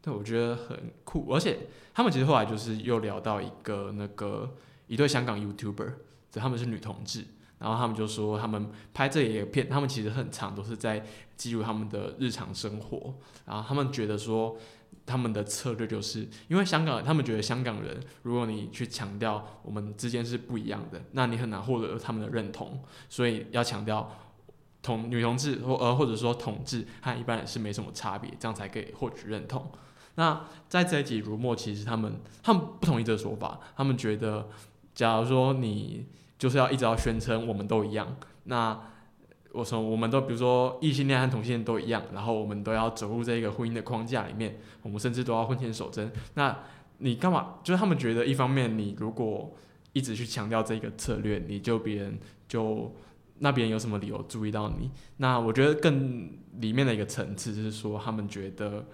[0.00, 1.60] 对，我觉得很酷，而且
[1.94, 4.54] 他们其实后来就是又聊到一个那个
[4.86, 5.92] 一对香港 YouTuber，
[6.32, 7.24] 他们是女同志，
[7.64, 11.02] 然后他们就说他们拍这一个片，他们其实很长都是在
[11.34, 13.14] 记录他们的日常生活，
[13.46, 14.56] 然后他们觉得说
[15.06, 24.10] 他们的策略就是因为香港，他们觉得香港人，如果你去强调我们之间是不一样的，那你很难获得他们的认同，所以要强调。
[24.84, 29.72] 同女同志或呃或者说同志和一般人是没什么差别，这样才可以获取认同。
[30.16, 34.46] 那在这一集如墨，其实他们他们不同意这个说法，他们觉得，
[34.94, 36.04] 假如说你
[36.44, 38.78] 就是要一直要宣称我们都一样，那
[39.52, 46.12] 我说我们都比如说异性恋和同性恋都一样，然后我们都要走入这个婚姻的框架里面，我们甚至都要婚前守贞。
[46.34, 46.54] 那
[46.98, 47.54] 你干嘛？
[47.62, 49.56] 就是他们觉得一方面你如果
[49.94, 52.94] 一直去强调这个策略，你就别人就。
[53.38, 54.88] 那别人有什么理由注意到你？
[55.16, 56.30] 那我觉得更
[56.60, 58.86] 里面的一个层次是说，他们觉得，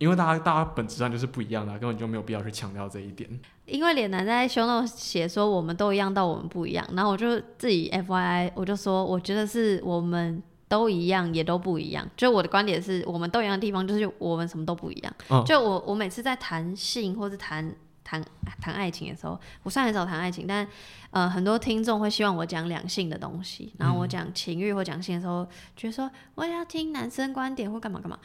[0.00, 3.28] 因为大家大家本质上就是不一样的，根本就没有必要去强调这一点。
[3.66, 12.08] 因为脸男在胸中写说我们都一样到我们不一样，然后我就自己 F Y I，我就说我觉得是我们都一样也都不一样。
[12.16, 15.44] 就我的观点是我们都一样的地方就是我们什么都不一样。
[15.44, 17.72] 就我我每次在谈性或是谈。
[18.02, 18.20] 谈
[18.60, 20.66] 谈爱情的时候，我虽然很少谈爱情，但
[21.12, 23.72] 呃，很多听众会希望我讲两性的东西。
[23.78, 25.46] 然后我讲情欲或讲性的时候，
[25.76, 28.18] 觉得说我要听男生观点或干嘛干嘛。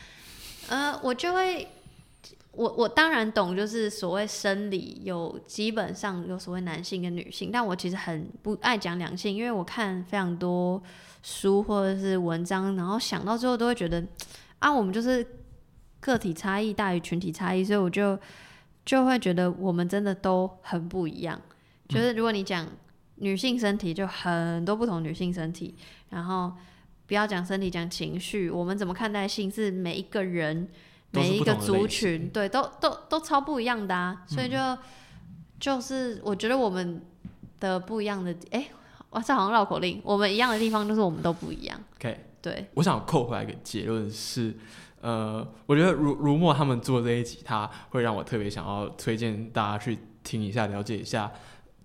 [0.69, 1.67] 呃，我就会，
[2.51, 10.81] 我我当然懂，就是所谓生理有基本上有所谓男性跟女性，但我其实很不爱讲两性，因为我看非常多
[11.21, 14.03] 书或者是文章，然后想到最后都会觉得
[14.59, 15.25] 啊，我们就是
[15.99, 18.17] 个体差异大于群体差异，所以我就。
[18.85, 21.41] 就会觉得我们真的都很不一样。
[21.89, 22.67] 就是如果你讲
[23.15, 25.73] 女性身体，就很多不同女性身体。
[26.11, 26.53] 然后
[27.07, 30.67] 不要讲身体，讲情绪，我们怎么看待性，是每一个人、
[31.11, 34.23] 每一个族群，对，都都都超不一样的啊。
[34.27, 34.57] 所以就
[35.59, 37.01] 就是我觉得我们
[37.59, 38.67] 的不一样的，哎，
[39.11, 40.01] 哇，这好像绕口令。
[40.03, 41.79] 我们一样的地方就是我们都不一样。
[41.97, 44.55] OK，对，我想扣回来一个结论是。
[45.01, 51.31] 呃，我觉得如如墨他们做这一集，他会让我特别想要推荐大家去听一下、了解一下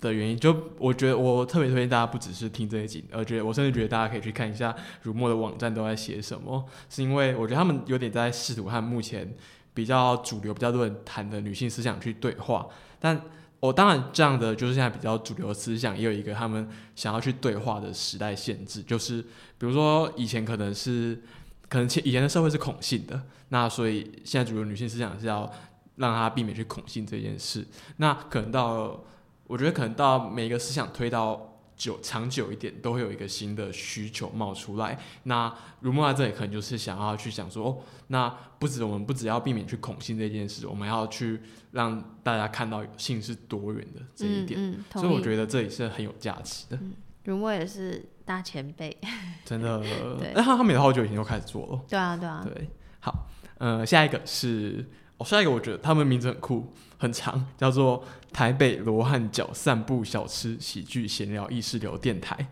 [0.01, 0.39] 的原因。
[0.39, 9.35] 就我觉得我特别推荐大家不只是听这一集，而觉得我甚至觉得大家可以去看一下如墨的网站都在写什么，是因为我觉得他们有点在试图和目前
[9.75, 12.67] 比较主流、比较多人谈的女性思想去对话。
[12.99, 13.21] 但
[13.61, 21.23] 我当然这样的就是现在比较主流的思想，也有一个他们想要去对话的时代限制，就是比如说以前可能是。
[21.71, 25.49] 可能前以前的社会是恐性的，那所以现在主流女性思想是要
[25.95, 27.65] 让她避免去恐性这件事。
[27.99, 29.05] 那可能到，
[29.51, 34.99] 我觉得可能到每一个思想推到久长久一点，都会有一个新的需求冒出来。
[35.25, 38.29] 那如墨在这里可能就是想要去想说，哦，那
[38.59, 41.41] 不止我们不只要避免去恐性这件事，我们要去
[41.73, 44.79] 让大家看到性是多元的这一点。
[44.93, 46.79] 所以我觉得这里是很有价值的。
[47.25, 48.09] 如墨也是。
[48.23, 48.97] 大前辈，
[49.45, 49.83] 真的，
[50.37, 51.81] 那他他们也好久以前就开始做了。
[51.89, 52.71] 对啊，对啊，对。
[53.01, 53.27] 好，
[53.59, 62.47] 呃，下一个是，哦，下一个我觉得他们名字很酷，很长，叫做台北罗汉脚散步小吃喜剧闲聊意识流电台。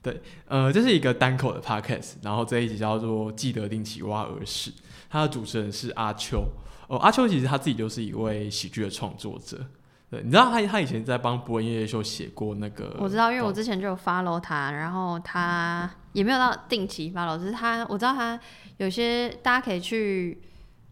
[0.00, 4.72] 对，呃，这是一个单口的 podcast，然后这一集叫做记得定期挖耳屎，
[5.10, 6.44] 他的主持人是阿秋。
[6.86, 9.58] 哦，阿秋其实他自己就是一位喜剧的创作者。
[10.08, 18.40] 对，你知道他他以前在帮博文夜夜秀写过那个，我知道，因为我之前就有 follow 他，然后他也没有到定期 follow，只是他我知道他
[18.78, 20.40] 有些大家可以去，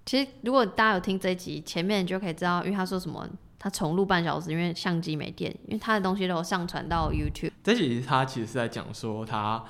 [0.07, 3.29] 其实如果大家有听这一集前面，就可以知道，因为他说什么，
[3.59, 7.51] 他重录半小时，因为相机没电，因为他的东西都有上传到 YouTube。
[7.63, 9.63] 这集他其实是在讲说他。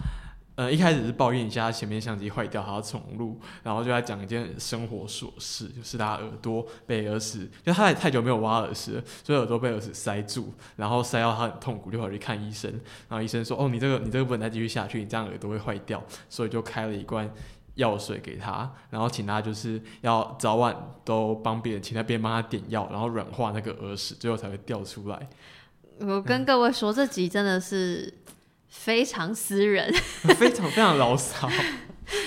[0.57, 12.71] 呃，一开始是抱怨一下他前面相机坏掉，还要重录，然后就在讲一件生活琐事，就是他耳朵被耳屎，就他也太久没有挖耳屎，所以耳朵被耳屎塞住，然后塞到他很痛苦，就跑去看医生，
[13.07, 17.31] 然后医生说，哦，你这个你这个不能再继续下去，你这样耳朵会坏掉，所以就开了一罐
[17.77, 25.29] 药水给他，然后请他就是要早晚都帮别人，请他别人帮他点药，然后软化那个耳屎，最后才会掉出来。
[26.01, 28.13] 我跟各位说，这集真的是。
[28.69, 29.91] 非常私人，
[30.37, 31.49] 非常非常牢骚，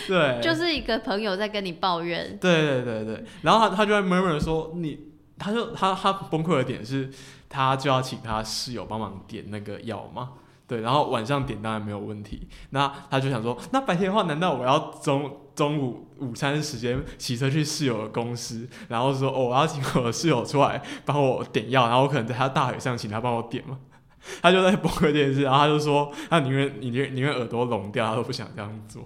[0.08, 7.12] 对，就是一个朋友在跟你抱怨，对对对对，然后他他就在 murmur 说你，他就他他崩溃的点是，
[7.50, 10.32] 他就要请他室友帮忙点那个药嘛，
[10.70, 23.80] 对，然后晚上点当然没有问题，那他就想说，那白天的话，难道我要中中午午餐时间骑车去室友的公司，然后说哦，我要请我的室友出来帮我点药，然后我可能在他大腿上请他帮我点嘛。
[24.44, 29.04] 他就在崩溃电视，然后他就说他宁愿宁愿宁愿耳朵聋掉，他都不想这样做。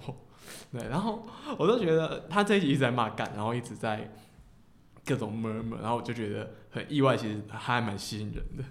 [0.72, 1.24] 对，然后
[1.56, 4.12] 我就觉得他这一集一直在骂干，然后一直在
[5.06, 8.64] 各种 murmur，然后我就觉得很意外，其实他还蛮吸引人的。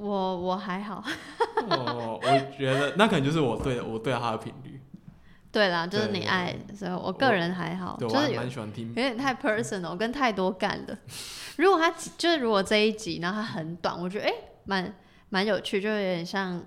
[0.00, 1.04] 我我还好，
[1.68, 4.80] 哦，我觉得那可能就是我对我对他的频率。
[5.52, 8.94] 对啦，就是你爱，所以我个人还好，我就是有蛮喜欢听有。
[8.94, 10.96] 点太 personal，跟太多干了。
[11.58, 14.32] 如果他就是如果这一集，然后它很短，我觉得哎，
[14.64, 14.94] 蛮
[15.28, 16.62] 蛮有趣，就有点像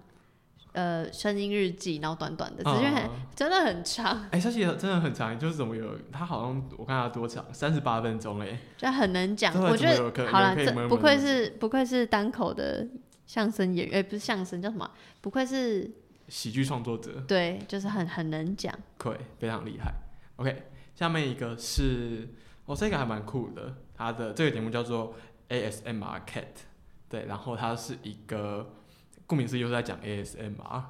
[0.74, 8.60] 呃声音日记，然后短短的，只是很、嗯真的很长，哎，他其实真的很长，就是怎么有他好像我看他多长，三十八分钟哎。
[8.78, 9.52] 就很能讲。
[9.64, 12.86] 我觉得好了，这不愧是不愧是单口的
[13.34, 14.88] 相声演员，哎、不是相声叫什么？
[15.20, 15.90] 不愧是
[16.28, 18.72] 喜剧创作者，对，就是很很能讲。
[19.00, 19.92] 对，非常厉害。
[20.36, 22.30] OK，下面一个是，
[22.68, 25.16] 哦，这个还蛮酷的，他的这个节目叫做
[25.50, 26.46] ASMR Cat，
[27.10, 28.76] 对，然后他是一个，
[29.26, 30.84] 顾名思义就是在讲 ASMR，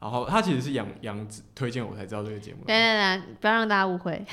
[0.00, 4.24] 然后他其实是杨杨子推荐我才知道这个节目的，等等等，不要让大家误会，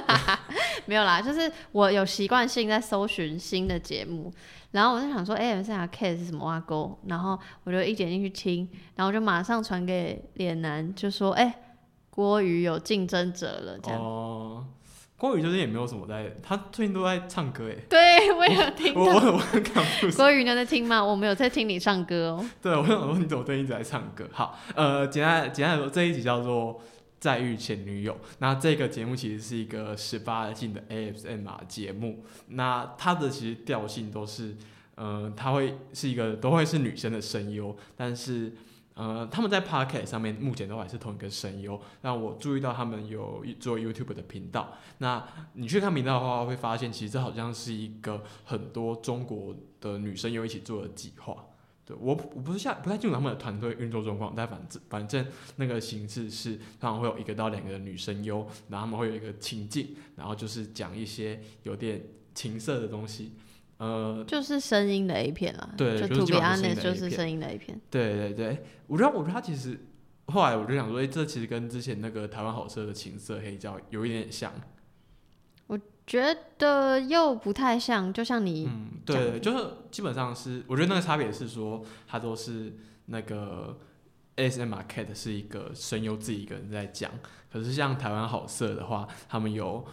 [0.86, 4.32] 没有啦，就是我有习惯性在搜寻新的节目，
[4.72, 6.98] 然后我就想说，哎、欸，这 Cat 是什么挖沟？
[7.06, 11.54] 然后我就一点进去听，然后我就马上传给脸男，就说，哎、
[12.10, 14.00] 郭宇有竞争者了，这样。
[14.00, 14.64] 哦，
[15.16, 19.32] 郭宇就是也没有什么在，他最近都在唱歌哎，对，我有听我我。
[19.32, 21.02] 我很 confused， 郭宇，你有在听吗？
[21.02, 22.44] 我没有在听你唱歌哦。
[22.60, 24.28] 对我想说你怎么最近一直在唱歌？
[24.32, 26.80] 好，呃，简单简单来说，这一集叫做。
[27.22, 34.56] 再遇前女友，那这个节目其实是一个十八禁的 ASMR 节目，那它的其实调性都是，
[34.96, 38.52] 呃，它会是一个都会是女生的声优，但是，
[38.94, 41.80] 呃，他们在 Pocket 上面目前都还是同一个声优。
[42.00, 51.36] 那我注意到他们有做 YouTube 的频道，那你去看频道的话，会发现其实这好像是一个很多中国的女生优一起做的计划。
[51.84, 55.26] 对我我不是下不太清楚他们的团队运作状况，但反正反正
[55.56, 62.00] 那个形式是通常会有一个到两个的女生优，然后他们会有一个情境，然后就是讲一些有点
[62.34, 63.32] 情色的东西，
[63.78, 67.80] 呃，就是声音的 A 片啦，对就是 To 基 be 本就是声音的 A 片。
[67.90, 69.78] 对对对，我觉得我觉得他其实
[70.26, 74.52] 后来我就想说，哎、这其实跟之前那个台湾好色的情色黑胶有一点点像，
[76.06, 82.76] 觉得又不太像，就像你嗯，对对，就是基本上是，我觉得那个差别是说，它都是
[83.06, 83.78] 那个
[84.36, 87.10] ASMR Cat 是一个声优自己一个人在讲，
[87.52, 89.84] 可是像台湾好色的话，他们有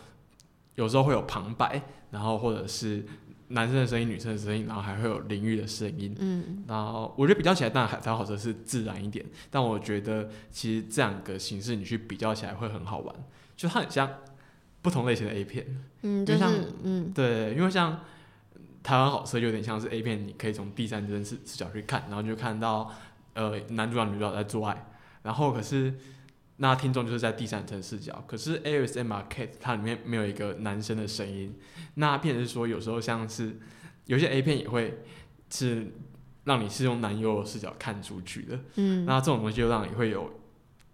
[0.76, 1.82] 有时候会有旁白，
[2.12, 3.06] 然后或者是
[3.50, 13.16] 男生的声音、女生的声音，然后还会有淋浴的声音，嗯，然后我觉得比较起来，当然台湾好色是自然一点，但我觉得其实这两个形式你去比较起来会很好玩，
[13.56, 14.10] 就它很像
[14.82, 15.66] 不同类型的 A 片。
[16.02, 16.44] 嗯，就是
[16.84, 18.02] 嗯，对，因为像
[18.82, 22.92] 台湾好色有点像是 A 片，你可以从第三人视视角去看，然后就看到
[23.34, 24.92] 呃男主角女主角在做爱，
[25.24, 25.94] 然后可是
[26.58, 31.56] 那听众就是在第三层视角，可是 ASMR Cat 它里面没有一个男生的声音，
[31.96, 33.58] 那变成是说有时候像是
[34.06, 35.04] 有些 A 片也会
[35.50, 35.88] 是
[36.46, 39.06] 让你是用男优视角看出去的，嗯。
[39.06, 40.32] 那这种东西就让你会有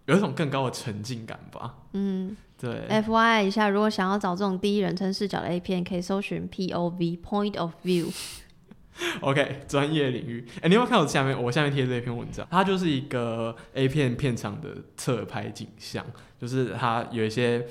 [0.06, 2.86] 有一种更高的沉浸感吧，嗯对。
[2.88, 8.14] ，F Y I 一下，如果想要找这种第一人称视角的 A 片，可以搜寻 P O V Point of View。
[9.20, 10.48] OK，专业领域。
[10.62, 12.48] 哎、你有没有看我下面我下面贴这篇文章？
[12.50, 16.06] 它就是一个 A 片片场的侧拍景象，
[16.40, 17.68] 就是它有一些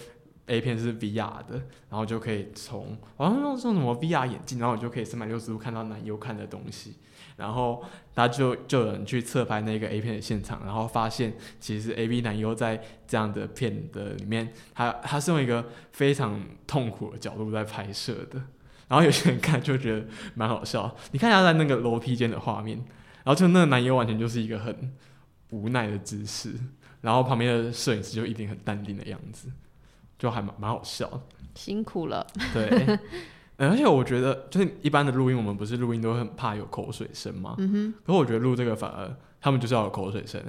[0.48, 1.54] A 片是 VR 的，
[1.88, 6.96] 然后就可以从好像用用什么 VR 眼镜，然后你就可以三百六十度看到男优看的东西。
[7.36, 7.82] 然后
[8.14, 18.40] 他就就有人去侧拍那个 A 片的现场，然后发现其实 A B 男优在这样的片的里面，他他是用一个非常痛苦的角度在拍摄的。
[18.86, 20.94] 然后有些人看就觉得蛮好笑。
[21.12, 22.76] 你看他在那个楼梯间的画面，
[23.24, 24.92] 然后就那个男优完全就是一个很
[25.50, 26.52] 无奈的姿势，
[27.00, 29.48] 然后旁边的摄影师就一定很淡定的样子，
[30.18, 31.20] 就还蛮蛮好笑的。
[31.54, 32.98] 辛苦了， 对，
[33.56, 37.54] 呃而且我觉得就是一般的录音，我们不是录音都会很怕有口水声吗？
[37.58, 40.42] 嗯哼，可是我觉得录这个反而他们就是要有口水声。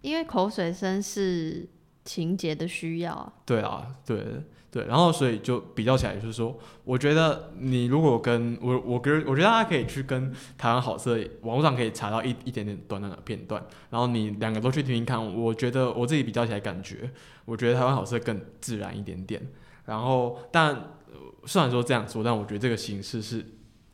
[0.00, 1.66] 因为口水声是
[2.04, 3.32] 情节的需要啊。
[3.46, 4.22] 对啊，对
[4.70, 17.08] 对，然后所以就比较起来，就是说，我觉得你如果跟我，我跟我觉得大家可以去跟台湾好色网络上可以查到一一点点短短的片段，然后你两个都去听听看，我觉得我自己比较起来感觉，
[17.44, 19.40] 我觉得台湾好色更自然一点点。
[19.86, 21.03] 然后，但呃
[21.46, 23.44] 虽然说这样说，但我觉得这个形式是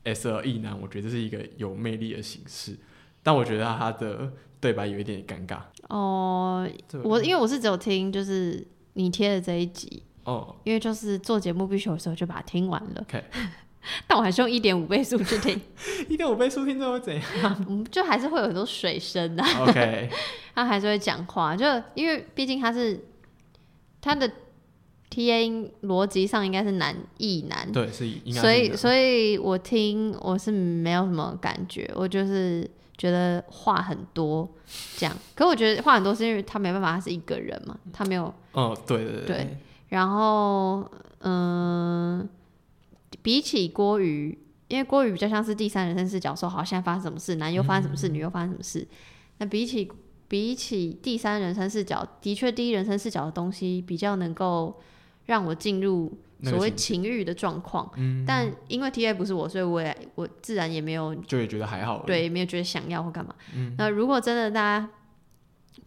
[0.05, 2.77] S 二 E 男，我觉得这是一个有魅力的形式，
[3.23, 5.61] 但我觉得他的对白有一点尴尬。
[5.89, 6.69] 哦，
[7.03, 13.01] 我因为我是只有听就是你贴的这一集，哦，因为就是做节目必须有时候就把它听完了。
[13.03, 13.25] OK
[14.07, 15.59] 但我还是用一点五倍速去听，
[16.07, 17.25] 一点五倍速听这会怎样
[17.67, 20.11] 嗯，就还是会有很多水声的、？OK，
[20.55, 21.65] 他还是会讲话，就
[21.95, 23.03] 因为毕竟他是
[24.03, 24.31] 他的
[25.11, 34.49] T A 逻辑上应该是男译男，对，是应该所以所以我听我是没有什么感觉，我就是觉得话很多
[34.97, 35.15] 这样。
[35.35, 38.33] 可我觉得话很多是因为他没办法，他是一个人嘛，他没有。
[38.53, 39.57] 哦，对对对
[39.89, 40.89] 然后
[41.23, 42.27] 嗯、
[43.21, 44.39] 比起郭宇，
[44.69, 48.87] 因为郭宇比较像是第三人称视角，说好现在发生什么事，男又发生什么事，女又发生什么事。
[49.39, 49.91] 那比起
[50.29, 54.81] 比起第三人称视角，的确第一人称视角的东西比较能够
[55.27, 57.91] 让我进入所谓情情欲的状况。
[57.97, 62.03] 嗯，但因为 T A 不是我，所以我也我自然也没有就也觉得还好。
[62.07, 63.35] 对，也没有觉得想要或干嘛。
[63.55, 64.89] 嗯那如果真的大家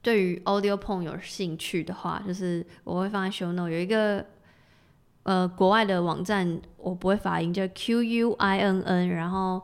[0.02, 4.26] 对于 Audio p o n 有兴趣的话，就是我会放在 Show Note 有一个
[5.24, 9.64] 呃国外的网站，我不会发音，叫 Q U I N N，然后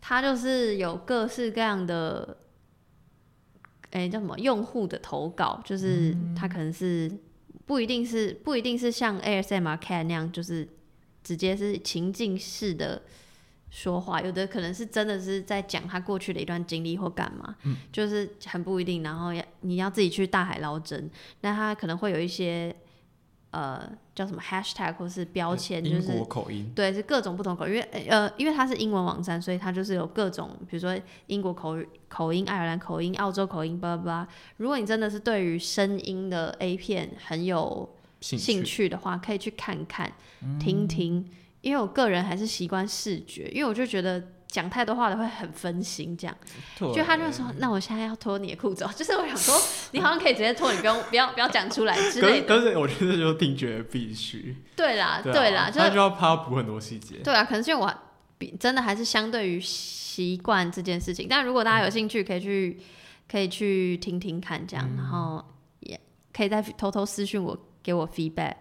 [0.00, 2.38] 它就是有各式各样的。
[3.90, 4.38] 哎，叫什么？
[4.38, 7.12] 用户的投稿，就是它可能是
[7.72, 10.68] 不一定是不一定是像 ASMR Cat 那样，就是
[11.24, 13.00] 直接是情境式的
[13.70, 19.02] 说话，有的可能是真的是在讲他过去的一段经历或干嘛，嗯就是很不一定。
[19.02, 22.76] 然后要你要自己去大海捞针，那他可能会有一些
[23.52, 31.76] 呃叫什么 hashtag 或是标签，就英是国口音，对，是各种不同口音，因为呃，因为它是英文网站，所以它就是有各种，比如说英国口
[32.08, 34.28] 口音、爱尔兰口音、澳洲口音，巴拉巴拉。
[34.58, 37.88] 如果你真的是对于声音的 A 片很有
[38.20, 40.12] 兴趣的话，可以去看看、
[40.60, 41.28] 听听。
[41.62, 44.20] 因为我个人还是习惯视觉，因为我就觉得
[44.52, 46.36] 讲太多话的会很分心，这样。
[46.78, 49.58] 就他就会说：“那我现在要脱你的裤子哦。” 就是我想说，
[49.92, 52.54] 你好像可以直接脱，你不用 不要不要讲出来之可类的。
[52.60, 57.16] 是可是我觉得这就是听觉必须，对啦，对啦，就他就要怕补很多细节。
[57.24, 57.90] 对啊，可能是因为我
[58.36, 62.78] 比真的还是相对于习惯这件事情，但如果大家有兴趣，可以去
[63.30, 65.42] 可以去听听看，这样，然后
[65.80, 65.98] 也
[66.32, 68.56] 可以再偷偷私讯我，给我 feedback，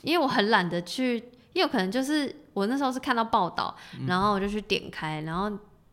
[0.00, 1.16] 因为我很懒得去，
[1.52, 3.76] 因为我可能就是我那时候是看到报道，
[4.06, 5.52] 然后我就去点开，然后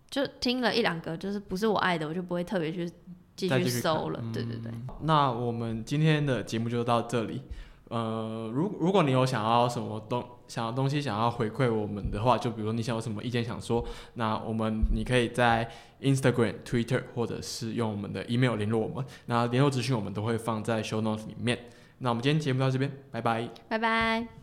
[0.09, 2.89] 就听了一两个，就是不是我爱的，我就不会特别去
[3.35, 4.71] 继续搜了，对对对。
[5.01, 7.41] 那我们今天的节目就到这里。
[7.89, 15.69] 呃，如如果你有想要什么东想要东西想要回馈我们的话，就比如说你想有什么意见想说，那我们你可以在
[16.01, 19.05] Instagram、Twitter 或者是用我们的 email 联络我们。
[19.25, 21.59] 那联络资讯我们都会放在 show notes 里面。
[21.99, 23.49] 那我们今天节目到这边，拜拜。
[23.67, 24.42] 拜拜。